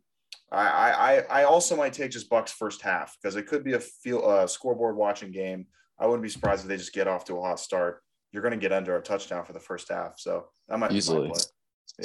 [0.51, 0.91] I,
[1.29, 4.23] I I also might take just Bucks first half because it could be a feel
[4.25, 5.67] uh, scoreboard watching game.
[5.99, 8.01] I wouldn't be surprised if they just get off to a hot start.
[8.31, 11.23] You're going to get under a touchdown for the first half, so that might Easily.
[11.23, 11.43] be my play.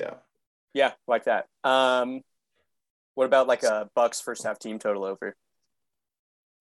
[0.00, 0.14] Yeah,
[0.74, 1.46] Yeah, like that.
[1.62, 2.22] Um,
[3.14, 5.36] what about like a Bucks first half team total over?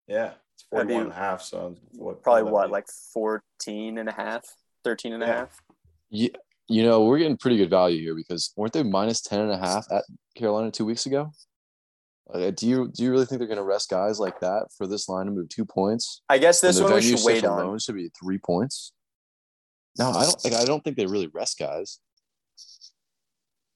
[0.07, 1.41] yeah, it's That'd 41 be and a half.
[1.43, 2.71] So what, Probably what, be?
[2.71, 4.43] like 14 and a half,
[4.84, 5.36] 13 and a Yeah.
[5.36, 5.61] half?
[6.09, 6.29] Yeah,
[6.67, 9.57] you know, we're getting pretty good value here because weren't they minus 10 and a
[9.57, 10.03] half at
[10.36, 11.32] Carolina two weeks ago?
[12.34, 15.09] Do you do you really think they're going to rest guys like that for this
[15.09, 16.21] line to move two points?
[16.29, 17.61] I guess this one we should wait on.
[17.61, 18.93] alone should be three points.
[19.99, 20.43] No, I don't.
[20.45, 21.99] Like, I don't think they really rest guys.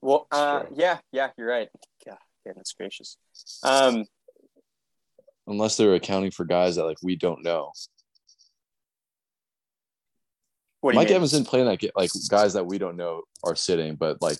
[0.01, 0.69] Well, uh, Sure.
[0.75, 1.67] yeah, yeah, you're right.
[2.07, 3.17] God, goodness gracious.
[3.63, 4.05] Um,
[5.47, 7.71] unless they're accounting for guys that like we don't know.
[10.79, 11.15] what do you Mike mean?
[11.17, 11.91] Evans didn't play in that game.
[11.95, 14.37] Like guys that we don't know are sitting, but like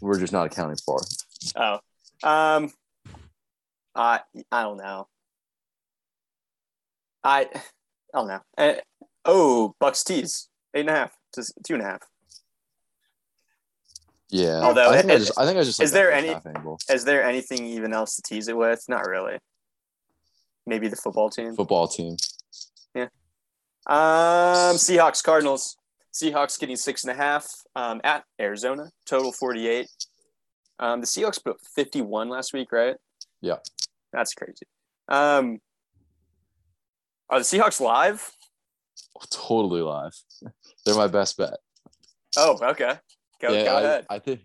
[0.00, 1.00] we're just not accounting for.
[1.54, 1.78] Oh,
[2.22, 2.72] um,
[3.94, 4.20] I
[4.52, 5.08] I don't know.
[7.24, 8.40] I I don't know.
[8.56, 8.74] Uh,
[9.24, 12.02] oh, Bucks tees eight and a half to two and a half.
[14.28, 14.60] Yeah.
[14.62, 16.36] Although, I think I is- just I think I just is there any-
[16.90, 18.84] Is there anything even else to tease it with?
[18.88, 19.38] Not really.
[20.66, 21.54] Maybe the football team.
[21.54, 22.16] football team?
[22.94, 23.04] Yeah.
[23.86, 25.76] Um, Seahawks Cardinals.
[26.12, 27.46] Seahawks getting six and a half
[27.76, 28.90] um, at Arizona.
[29.04, 29.88] Total forty eight.
[30.78, 32.96] Um, the Seahawks put up fifty one last week, right?
[33.40, 33.56] Yeah.
[34.12, 34.66] that's crazy.
[35.08, 35.60] Um,
[37.28, 38.30] are the Seahawks live?
[39.30, 40.12] Totally live.
[40.84, 41.58] They're my best bet.
[42.36, 42.94] Oh, okay.
[43.40, 44.06] Go, yeah, go I, ahead.
[44.10, 44.40] I think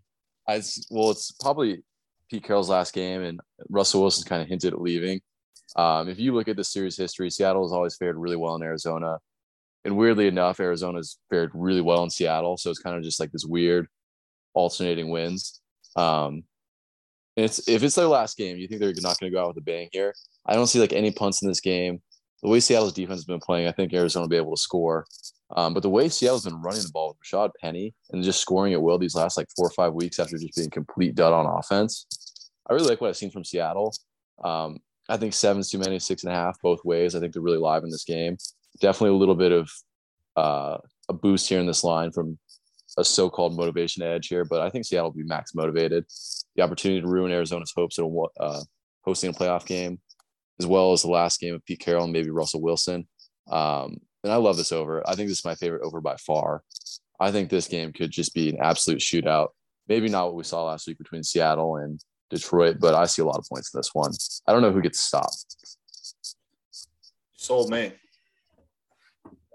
[0.47, 1.83] I well, it's probably
[2.29, 5.21] Pete Carroll's last game, and Russell Wilson kind of hinted at leaving.
[5.75, 8.63] Um, if you look at the series history, Seattle has always fared really well in
[8.63, 9.19] Arizona,
[9.85, 12.57] and weirdly enough, Arizona's fared really well in Seattle.
[12.57, 13.87] So it's kind of just like this weird
[14.53, 15.60] alternating wins.
[15.95, 16.43] Um,
[17.35, 19.57] it's if it's their last game, you think they're not going to go out with
[19.57, 20.13] a bang here?
[20.45, 22.01] I don't see like any punts in this game.
[22.41, 25.05] The way Seattle's defense has been playing, I think Arizona will be able to score.
[25.55, 28.73] Um, but the way Seattle's been running the ball with Rashad Penny and just scoring
[28.73, 31.45] at will these last like four or five weeks after just being complete dud on
[31.45, 32.07] offense,
[32.69, 33.93] I really like what I've seen from Seattle.
[34.43, 34.79] Um,
[35.09, 37.15] I think seven's too many, six and a half both ways.
[37.15, 38.37] I think they're really live in this game.
[38.79, 39.69] Definitely a little bit of
[40.37, 40.77] uh,
[41.09, 42.39] a boost here in this line from
[42.97, 46.05] a so-called motivation edge here, but I think Seattle will be max motivated.
[46.55, 48.61] The opportunity to ruin Arizona's hopes of uh,
[49.03, 49.99] hosting a playoff game,
[50.59, 53.07] as well as the last game of Pete Carroll and maybe Russell Wilson.
[53.49, 55.01] Um, and I love this over.
[55.07, 56.63] I think this is my favorite over by far.
[57.19, 59.49] I think this game could just be an absolute shootout.
[59.87, 63.25] Maybe not what we saw last week between Seattle and Detroit, but I see a
[63.25, 64.11] lot of points in this one.
[64.47, 65.55] I don't know who gets stopped.
[67.35, 67.93] sold me.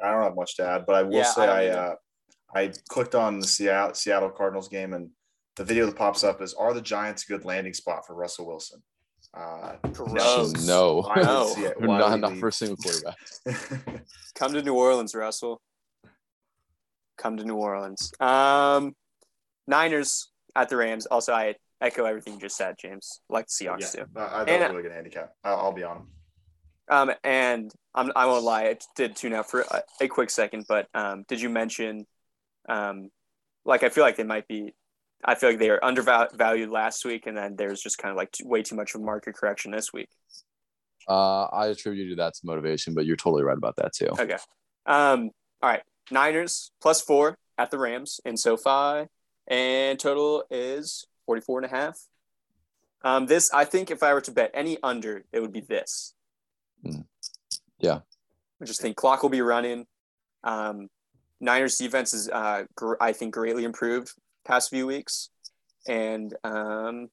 [0.03, 1.95] I don't have much to add, but I will Yeah, say I I uh,
[2.55, 5.11] I clicked on the Seattle Seattle Cardinals game, and
[5.57, 8.47] the video that pops up is: Are the Giants a good landing spot for Russell
[8.47, 8.83] Wilson?
[9.35, 10.67] Uh, Gross.
[10.67, 11.47] No, Why would No.
[11.49, 13.17] Seattle- not, not for a single quarterback.
[14.35, 15.61] Come to New Orleans, Russell.
[17.19, 18.13] Come to New Orleans.
[18.21, 18.95] Um,
[19.67, 21.07] Niners at the Rams.
[21.07, 23.21] Also, I echo everything you just said, James.
[23.29, 24.11] Like the Seahawks yeah, too.
[24.17, 25.33] I, I thought And- it was a really good handicap.
[25.45, 26.07] I'll, I'll be on him.
[26.89, 30.67] Um, and I'm, I won't lie, I did tune out for a, a quick second,
[30.69, 32.07] but um, did you mention
[32.69, 33.11] um,
[33.65, 34.75] like I feel like they might be.
[35.25, 38.33] I feel like they are undervalued last week, and then there's just kind of like
[38.33, 40.09] too, way too much of a market correction this week.
[41.09, 44.09] Uh, I attribute that to motivation, but you're totally right about that too.
[44.19, 44.37] Okay.
[44.85, 45.31] Um.
[45.63, 45.83] All right.
[46.11, 49.09] Niners plus four at the Rams in SoFi,
[49.49, 51.99] and total is 44 and a half.
[53.03, 56.15] Um, this I think if I were to bet any under, it would be this.
[56.85, 57.05] Mm.
[57.79, 58.01] Yeah.
[58.61, 59.87] I just think clock will be running.
[60.45, 60.89] Um,
[61.41, 64.13] Niners defense is, uh, gr- I think, greatly improved
[64.45, 65.31] past few weeks,
[65.87, 67.09] and um,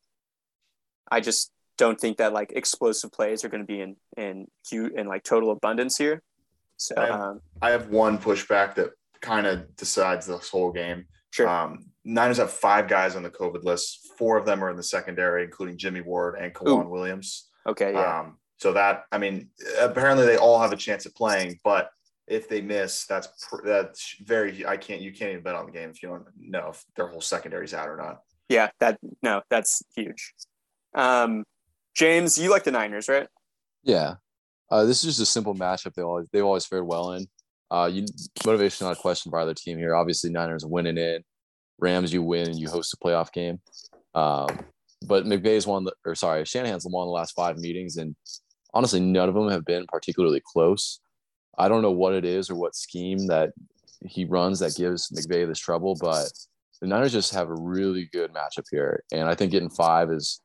[1.11, 4.93] I just don't think that like explosive plays are going to be in in cute
[4.95, 6.21] in like total abundance here.
[6.78, 11.05] So I have, um, I have one pushback that kind of decides this whole game.
[11.32, 14.09] sure, Um, Niners have five guys on the COVID list.
[14.17, 17.49] Four of them are in the secondary, including Jimmy Ward and K'Waun Williams.
[17.65, 19.49] okay, yeah, Um, so that I mean,
[19.80, 21.89] apparently they all have a chance at playing, but
[22.28, 23.28] if they miss, that's
[23.63, 24.65] that's very.
[24.65, 25.01] I can't.
[25.01, 27.74] You can't even bet on the game if you don't know if their whole secondary's
[27.74, 28.21] out or not.
[28.49, 28.69] yeah.
[28.80, 30.34] That no, that's huge.
[30.95, 31.43] Um,
[31.95, 33.28] James, you like the Niners, right?
[33.84, 34.15] Yeah.
[34.69, 35.93] Uh, this is just a simple matchup.
[35.93, 37.28] They always they've always fared well in.
[37.69, 38.05] Uh, you
[38.45, 39.95] motivation not a question for either team here.
[39.95, 41.26] Obviously, Niners winning it.
[41.80, 43.59] Rams, you win and you host a playoff game.
[44.15, 44.47] Um,
[45.05, 48.15] but McVay's won the or sorry, Shanahan's won the last five meetings, and
[48.74, 50.99] honestly, none of them have been particularly close.
[51.58, 53.51] I don't know what it is or what scheme that
[54.06, 56.32] he runs that gives McVay this trouble, but
[56.82, 60.41] the Niners just have a really good matchup here, and I think getting five is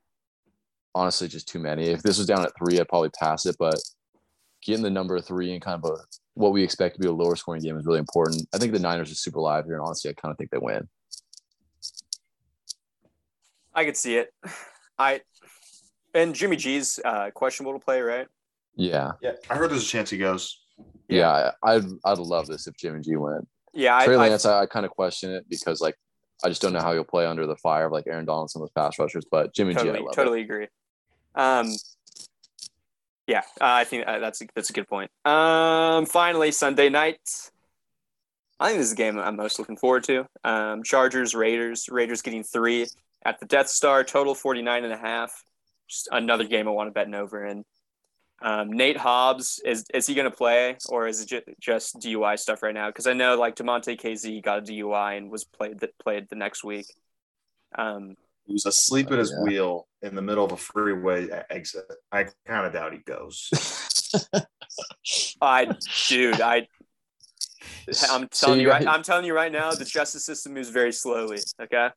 [0.94, 1.88] honestly just too many.
[1.88, 3.80] If this was down at three, I'd probably pass it, but
[4.62, 5.96] getting the number three and kind of a
[6.34, 8.46] what we expect to be a lower scoring game is really important.
[8.54, 10.59] I think the Niners are super live here, and honestly, I kind of think they
[10.59, 10.88] win.
[13.74, 14.32] I could see it.
[14.98, 15.22] I
[16.14, 18.28] and Jimmy G's uh, questionable to play, right?
[18.76, 20.61] Yeah, Yeah, I heard there's a chance he goes.
[21.08, 23.48] Yeah, I, I'd I'd love this if Jimmy G went.
[23.72, 25.94] Yeah, I, Trey I, Lance, I, I kind of question it because like
[26.44, 28.50] I just don't know how he'll play under the fire of like Aaron Donald and
[28.50, 29.24] some of those pass rushers.
[29.30, 30.68] But Jimmy G, I totally totally agree.
[31.34, 31.74] Um,
[33.26, 35.10] yeah, uh, I think uh, that's a, that's a good point.
[35.24, 37.20] Um, finally, Sunday night.
[38.60, 40.26] I think this is a game I'm most looking forward to.
[40.42, 41.88] Um, Chargers, Raiders.
[41.88, 42.86] Raiders getting three
[43.24, 44.02] at the Death Star.
[44.02, 45.44] Total 49 and a half.
[45.88, 47.64] Just another game I want to bet an over in.
[48.41, 52.39] Um, Nate Hobbs is is he going to play or is it ju- just DUI
[52.39, 52.89] stuff right now?
[52.89, 56.36] Because I know like Damonte Kazee got a DUI and was played that played the
[56.36, 56.86] next week.
[57.76, 58.14] Um,
[58.47, 59.43] He was asleep Oh, at his yeah.
[59.43, 61.84] wheel in the middle of a freeway exit.
[62.12, 63.51] I kind of doubt he goes.
[65.41, 65.68] I,
[66.09, 66.66] dude, I,
[68.11, 70.68] I'm So telling you, you right, I'm telling you right now, the justice system moves
[70.70, 71.39] very slowly.
[71.61, 71.89] Okay.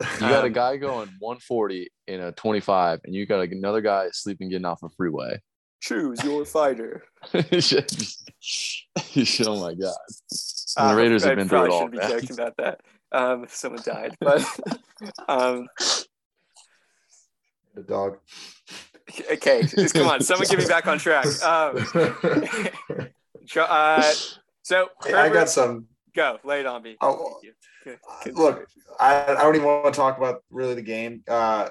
[0.00, 4.06] You got a Um, guy going 140 in a 25, and you got another guy
[4.12, 5.40] sleeping getting off a freeway.
[5.80, 7.04] Choose your fighter.
[7.34, 7.40] oh
[9.60, 9.94] my god!
[10.76, 11.80] Uh, The Raiders I have been through it probably all.
[11.82, 12.10] shouldn't be man.
[12.10, 12.80] joking about that.
[13.12, 14.44] Um, if someone died, but
[15.28, 15.66] um,
[17.74, 18.18] the dog.
[19.32, 21.26] okay, just come on, someone get me back on track.
[21.42, 21.86] Um,
[23.56, 24.12] uh,
[24.62, 25.86] so Hey, I got some.
[26.14, 26.96] go lay it on me.
[27.00, 27.52] Oh, Thank you.
[27.84, 28.66] Good- good look.
[29.00, 31.22] I, I don't even want to talk about really the game.
[31.26, 31.70] Uh,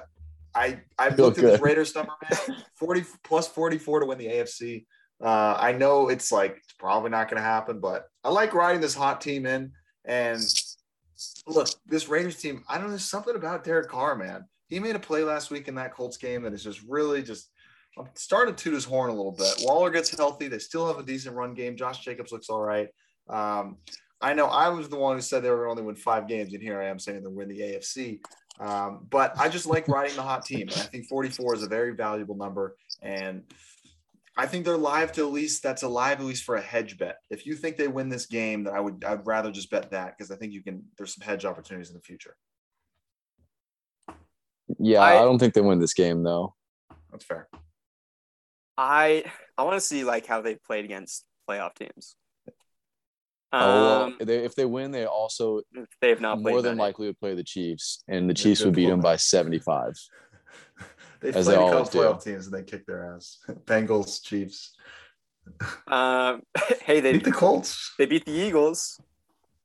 [0.54, 1.60] I I Feel looked at this.
[1.60, 2.62] Raiders number, man.
[2.74, 4.86] Forty plus forty four to win the AFC.
[5.22, 8.80] Uh, I know it's like it's probably not going to happen, but I like riding
[8.80, 9.72] this hot team in.
[10.04, 10.40] And
[11.46, 12.64] look, this Raiders team.
[12.68, 12.90] I don't know.
[12.90, 14.44] There's something about Derek Carr, man.
[14.68, 17.50] He made a play last week in that Colts game that is just really just.
[17.98, 19.52] I'm starting to toot his horn a little bit.
[19.62, 20.46] Waller gets healthy.
[20.46, 21.76] They still have a decent run game.
[21.76, 22.88] Josh Jacobs looks all right.
[23.28, 23.78] Um,
[24.20, 26.62] I know I was the one who said they were only win five games, and
[26.62, 28.20] here I am saying they'll win the AFC.
[28.58, 30.62] Um, but I just like riding the hot team.
[30.62, 32.76] And I think 44 is a very valuable number.
[33.02, 33.44] And
[34.36, 36.98] I think they're live to at least that's a live at least for a hedge
[36.98, 37.18] bet.
[37.30, 40.16] If you think they win this game, then I would I'd rather just bet that
[40.16, 42.36] because I think you can there's some hedge opportunities in the future.
[44.78, 46.54] Yeah, I- I, don't think they win this game though.
[47.10, 47.48] That's fair.
[48.76, 49.24] I
[49.56, 52.16] I want to see like how they played against playoff teams.
[53.50, 55.62] Um, oh, well, if they, if they win, they also
[56.02, 56.80] they have not more than many.
[56.86, 59.94] likely would play the Chiefs, and the Chiefs would beat them by 75.
[61.20, 61.98] They've As played they a couple always do.
[61.98, 63.38] playoff teams and they kick their ass.
[63.64, 64.76] Bengals, Chiefs.
[65.88, 66.42] Um,
[66.82, 67.94] hey, they Beat the Colts.
[67.98, 69.00] they beat the Eagles.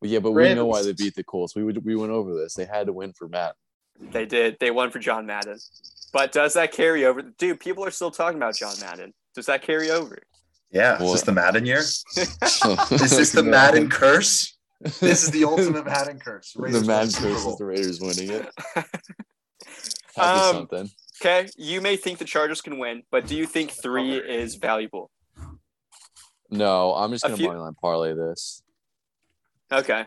[0.01, 1.55] Well, yeah, but we know why they beat the Colts.
[1.55, 2.55] We would we went over this.
[2.55, 3.55] They had to win for Matt.
[3.99, 4.57] They did.
[4.59, 5.59] They won for John Madden.
[6.11, 7.21] But does that carry over?
[7.21, 9.13] Dude, people are still talking about John Madden.
[9.35, 10.19] Does that carry over?
[10.73, 10.97] Yeah.
[10.99, 11.77] Well- is this the Madden year?
[11.79, 14.57] is Is this the Madden curse?
[14.99, 16.51] This is the ultimate Madden curse.
[16.53, 18.49] the Madden curse is the Raiders winning it.
[20.15, 20.91] Um, something.
[21.19, 25.09] Okay, you may think the Chargers can win, but do you think three is valuable?
[26.51, 28.61] No, I'm just gonna few- money line parlay this.
[29.71, 30.05] Okay.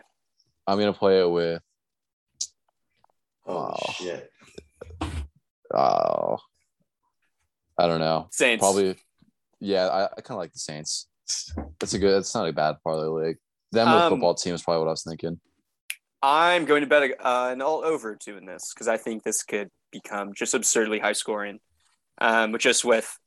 [0.65, 1.61] I'm gonna play it with
[3.45, 3.91] Oh Oh.
[3.91, 4.31] shit.
[5.73, 6.37] Oh,
[7.77, 8.29] I don't know.
[8.31, 8.61] Saints.
[8.61, 8.95] Probably.
[9.59, 11.07] Yeah, I, I kind of like the Saints.
[11.79, 12.17] That's a good.
[12.17, 13.37] It's not a bad parlay league.
[13.71, 15.39] Them with Um, football team is probably what I was thinking.
[16.21, 19.23] I'm going to bet a, uh, an all over two in this because I think
[19.23, 21.59] this could become just absurdly high scoring.
[22.19, 23.17] Um, but just with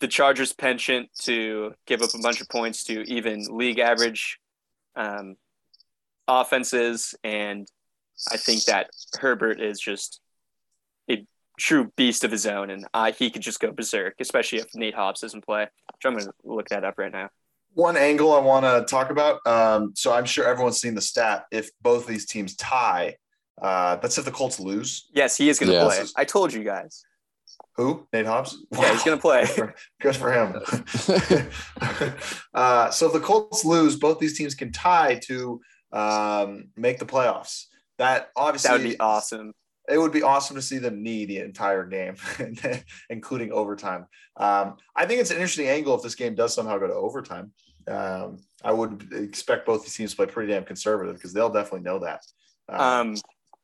[0.00, 4.38] the Chargers' penchant to give up a bunch of points to even league average
[4.96, 5.36] um,
[6.26, 7.68] offenses, and
[8.32, 8.90] I think that
[9.20, 10.20] Herbert is just
[11.58, 14.94] true beast of his own, and uh, he could just go berserk, especially if Nate
[14.94, 15.62] Hobbs doesn't play.
[15.62, 17.30] Which I'm going to look that up right now.
[17.74, 19.44] One angle I want to talk about.
[19.46, 21.46] Um, so I'm sure everyone's seen the stat.
[21.50, 23.16] If both these teams tie,
[23.60, 25.08] uh, that's if the Colts lose.
[25.12, 25.84] Yes, he is going to Yeah.
[25.84, 26.04] play.
[26.16, 27.04] I told you guys.
[27.76, 28.06] Who?
[28.12, 28.64] Nate Hobbs?
[28.70, 29.46] Yeah, he's going to play.
[30.00, 30.54] Good for him.
[32.54, 35.60] uh, so if the Colts lose, both these teams can tie to
[35.92, 37.66] um, make the playoffs.
[37.98, 39.52] That obviously That would be awesome.
[39.88, 42.16] It would be awesome to see them knee the entire game,
[43.10, 44.06] including overtime.
[44.36, 47.52] Um, I think it's an interesting angle if this game does somehow go to overtime.
[47.86, 51.80] Um, I would expect both these teams to play pretty damn conservative because they'll definitely
[51.82, 52.22] know that.
[52.68, 53.16] Um, Um,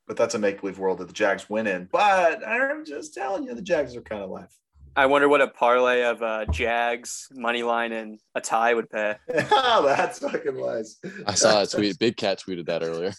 [0.06, 1.88] but that's a make believe world that the Jags win in.
[1.90, 4.52] But I'm just telling you, the Jags are kind of life.
[4.96, 9.14] I wonder what a parlay of uh, Jags money line and a tie would pay.
[9.52, 10.98] oh, that's fucking wise.
[11.26, 11.98] I saw a tweet.
[12.00, 13.14] Big Cat tweeted that earlier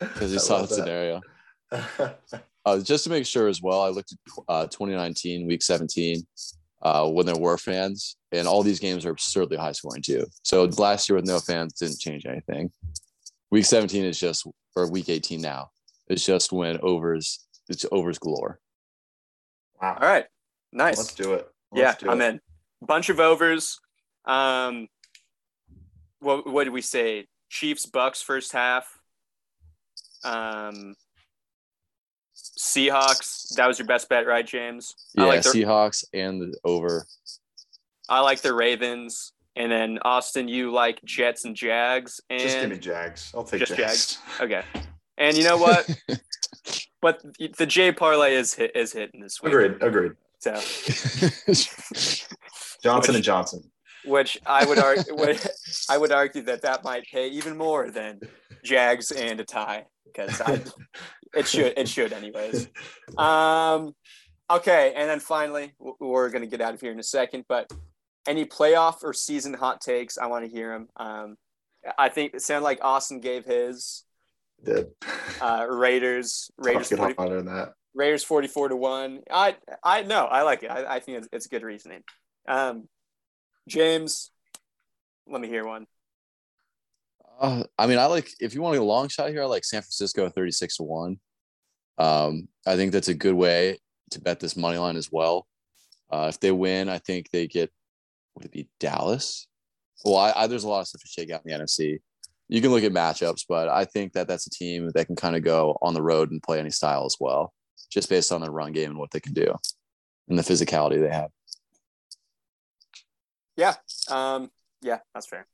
[0.00, 0.74] because he I saw the that.
[0.74, 1.20] scenario.
[2.64, 4.18] Uh, just to make sure as well, I looked at
[4.48, 6.24] uh, 2019, week 17,
[6.82, 10.24] uh, when there were fans, and all these games are absurdly high scoring too.
[10.44, 12.70] So last year with no fans didn't change anything.
[13.50, 14.46] Week 17 is just,
[14.76, 15.70] or week 18 now,
[16.06, 18.60] it's just when overs, it's overs galore.
[19.80, 19.98] wow.
[20.00, 20.26] All right,
[20.72, 20.98] nice.
[20.98, 21.48] Let's do it.
[21.74, 22.28] yeah, Let's do I'm it.
[22.34, 22.40] in.
[22.80, 23.80] Bunch of overs.
[24.24, 24.86] Um,
[26.20, 27.26] what what did we say?
[27.50, 28.86] Chiefs Bucks first half.
[30.22, 30.94] Um,
[32.62, 33.54] Seahawks.
[33.56, 34.94] That was your best bet, right, James?
[35.14, 37.04] Yeah, I like the Seahawks and the over.
[38.08, 42.70] I like the Ravens, and then Austin, you like Jets and Jags, and Just give
[42.70, 43.32] me Jags.
[43.34, 44.18] I'll take Just Jags.
[44.40, 44.62] okay.
[45.18, 45.90] And you know what?
[47.02, 47.20] but
[47.58, 49.52] the J parlay is hit is hitting this week.
[49.52, 49.82] Agreed.
[49.82, 50.12] Agreed.
[50.38, 50.52] So,
[52.82, 53.71] Johnson Which- and Johnson.
[54.04, 55.14] Which I would argue,
[55.90, 58.20] I would argue that that might pay even more than
[58.64, 60.62] Jags and a tie because I,
[61.34, 62.68] it should it should anyways.
[63.16, 63.94] Um,
[64.50, 67.72] okay, and then finally we're gonna get out of here in a second, but
[68.26, 70.88] any playoff or season hot takes, I want to hear them.
[70.96, 71.36] Um,
[71.98, 74.04] I think it sounded like Austin gave his
[74.62, 74.86] Did.
[75.40, 77.72] uh, Raiders Raiders Get 40, hotter than that.
[77.94, 79.20] Raiders forty four to one.
[79.30, 80.70] I I no, I like it.
[80.70, 82.02] I, I think it's, it's good reasoning.
[82.48, 82.88] Um,
[83.68, 84.30] James,
[85.26, 85.86] let me hear one.
[87.40, 89.82] Uh, I mean, I like if you want a long shot here, I like San
[89.82, 91.16] Francisco 36 to 1.
[91.98, 93.78] Um, I think that's a good way
[94.10, 95.46] to bet this money line as well.
[96.10, 97.70] Uh, if they win, I think they get
[98.34, 99.46] would it be Dallas?
[100.04, 101.98] Well, I, I, there's a lot of stuff to shake out in the NFC.
[102.48, 105.36] You can look at matchups, but I think that that's a team that can kind
[105.36, 107.52] of go on the road and play any style as well,
[107.90, 109.54] just based on their run game and what they can do
[110.28, 111.30] and the physicality they have.
[114.08, 114.50] Um,
[114.80, 115.46] yeah, that's fair.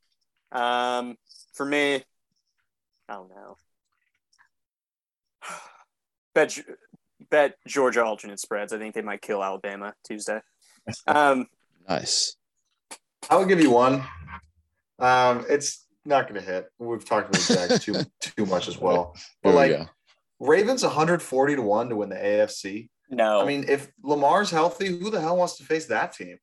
[0.51, 1.15] Um,
[1.53, 1.95] for me,
[3.07, 3.55] I don't know.
[6.33, 6.57] Bet
[7.29, 8.73] bet Georgia alternate spreads.
[8.73, 10.39] I think they might kill Alabama Tuesday.
[11.05, 11.45] Um,
[11.87, 12.35] Nice.
[13.29, 14.03] I will give you one.
[14.97, 16.65] Um, it's not going to hit.
[16.79, 17.95] We've talked about the Jags too
[18.37, 19.15] too much as well.
[19.43, 19.89] But Here we like go.
[20.39, 22.89] Ravens 140 to 1 to win the AFC.
[23.09, 26.37] no, I mean, if Lamar's healthy, who the hell wants to face that team?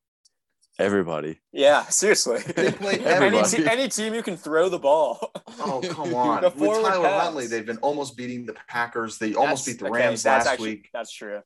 [0.79, 1.39] Everybody.
[1.53, 2.41] yeah, seriously.
[2.57, 3.49] They play any, everybody.
[3.49, 5.31] te- any team you can throw the ball.
[5.61, 6.43] Oh, come on.
[6.43, 7.23] The With forward Tyler pass.
[7.25, 9.17] Huntley, they've been almost beating the Packers.
[9.19, 10.91] They almost beat the okay, Rams that's last actually- week.
[10.93, 11.41] That's true.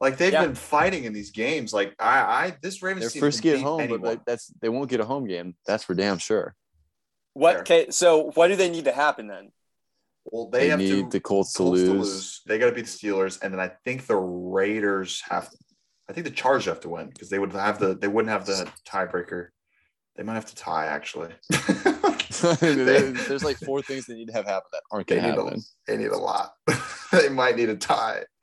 [0.00, 0.46] Like they've Yeah.
[0.46, 1.74] been fighting in these games.
[1.74, 4.00] Like I, I this Ravens They're team frisky can at beat home, anyone.
[4.00, 5.56] but like, that's they won't get a home game.
[5.66, 6.54] That's for damn sure.
[7.34, 7.52] What?
[7.52, 7.60] Fair.
[7.60, 9.50] Okay, so what do they need to happen then?
[10.24, 12.40] well, they, They, have need to the Colts to Colts lose.
[12.46, 15.50] They got to beat the Steelers, and then I think the Raiders have.
[16.10, 17.94] I think the Chargers have to win because they would have the.
[17.94, 19.48] They wouldn't have the tiebreaker.
[20.16, 21.30] They might have to tie actually.
[22.60, 25.30] There- There's like four things they need to have happen that aren't They going to
[25.30, 25.62] need, a, happen.
[25.86, 26.52] they need a lot.
[27.12, 28.22] they might need a tie.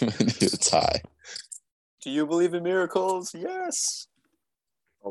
[0.00, 1.00] They need a tie.
[2.02, 3.32] Do you believe in miracles?
[3.34, 4.06] Yes.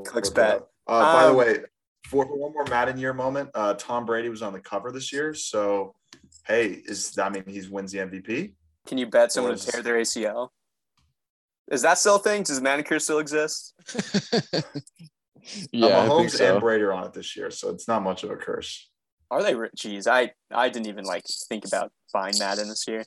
[0.05, 0.61] Clicks Uh, bet.
[0.85, 1.59] by the Um, way,
[2.07, 5.11] for for one more Madden year moment, uh, Tom Brady was on the cover this
[5.11, 5.33] year.
[5.33, 5.95] So,
[6.45, 8.53] hey, is I mean he wins the MVP?
[8.87, 10.49] Can you bet someone Was- to tear their ACL?
[11.69, 12.43] Is that still a thing?
[12.43, 13.73] Does manicure still exist?
[15.71, 16.51] yeah, I think Mahomes so.
[16.53, 18.89] and Brady are on it this year, so it's not much of a curse.
[19.29, 19.53] Are they?
[19.53, 23.03] Jeez, I I didn't even like think about buying Madden this year.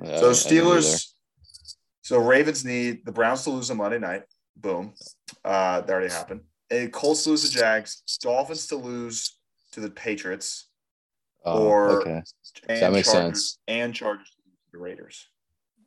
[0.00, 0.76] Yeah, So I- I didn't either.
[0.80, 1.12] Steelers.
[2.02, 4.22] So Ravens need the Browns to lose on Monday night.
[4.56, 4.94] Boom.
[5.44, 6.42] Uh, that already happened.
[6.70, 8.02] And Colts to lose the Jags.
[8.22, 9.36] Dolphins to lose
[9.72, 10.68] to the Patriots.
[11.44, 12.22] Oh, or- okay.
[12.68, 13.58] That makes Chargers, sense.
[13.66, 14.37] And Chargers to lose to
[14.72, 15.28] the Raiders.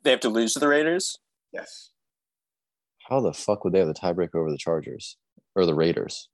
[0.04, 1.18] They have to lose to the Raiders.
[1.52, 1.92] Yes.
[3.10, 5.18] How the fuck would they have the tiebreaker over the Chargers
[5.56, 6.30] or the Raiders?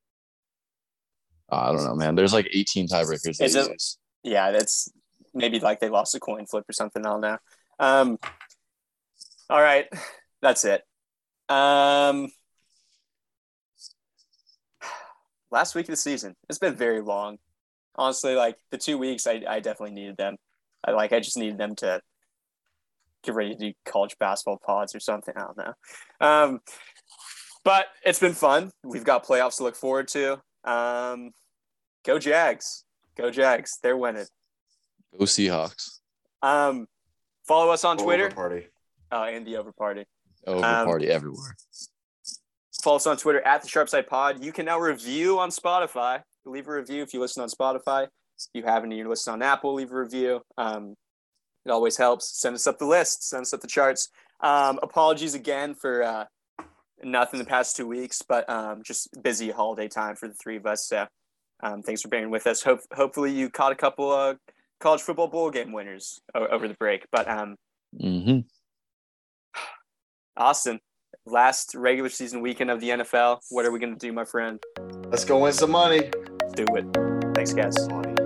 [1.52, 2.16] Uh, I don't know, man.
[2.16, 3.42] There's like 18 tiebreakers.
[3.42, 3.82] Is it-
[4.24, 4.90] Yeah, that's
[5.34, 7.06] maybe like they lost a coin flip or something.
[7.06, 7.38] I don't know.
[7.80, 8.18] Um,
[9.50, 9.86] all right,
[10.42, 10.84] that's it.
[11.50, 12.30] Um,
[15.52, 16.36] last week of the season.
[16.50, 17.38] It's been very long.
[17.96, 20.36] Honestly, like the two weeks, I, I definitely needed them.
[20.86, 22.02] I like I just needed them to
[23.24, 25.34] get ready to do college basketball pods or something.
[25.36, 25.74] I don't know.
[26.22, 26.60] Um,
[27.64, 28.72] but it's been fun.
[28.84, 30.40] We've got playoffs to look forward to.
[30.64, 31.32] Um,
[32.06, 32.84] go Jags.
[33.18, 33.80] Go Jags.
[33.84, 34.26] They're winning.
[35.18, 36.00] Go Seahawks.
[36.42, 36.88] Um,
[37.48, 38.68] follow us on Over Twitter Party.
[39.12, 40.06] uh, and the Over Party.
[40.46, 41.56] Over Um, party everywhere.
[42.84, 44.44] Follow us on Twitter at the Sharpside Pod.
[44.44, 46.22] You can now review on Spotify.
[46.46, 48.04] Leave a review if you listen on Spotify.
[48.04, 50.42] If you haven't and you're listening on Apple, leave a review.
[50.58, 50.96] Um,
[51.68, 52.40] it always helps.
[52.40, 53.28] Send us up the list.
[53.30, 54.10] Send us up the charts.
[54.40, 56.26] Um, apologies again for uh,
[57.04, 60.66] nothing the past two weeks, but um, just busy holiday time for the three of
[60.66, 60.88] us.
[60.88, 61.08] So
[61.62, 62.64] um, thanks for bearing with us.
[62.64, 64.36] Hope hopefully you caught a couple uh,
[64.80, 67.06] college football bowl game winners o- over the break.
[67.12, 67.56] But um,
[68.00, 68.40] hmm
[70.38, 70.80] Austin,
[71.26, 73.40] last regular season weekend of the NFL.
[73.50, 74.64] What are we going to do, my friend?
[75.08, 76.12] Let's go win some money.
[76.56, 76.86] Do it.
[77.36, 77.76] Thanks, guys.
[77.90, 78.17] Money.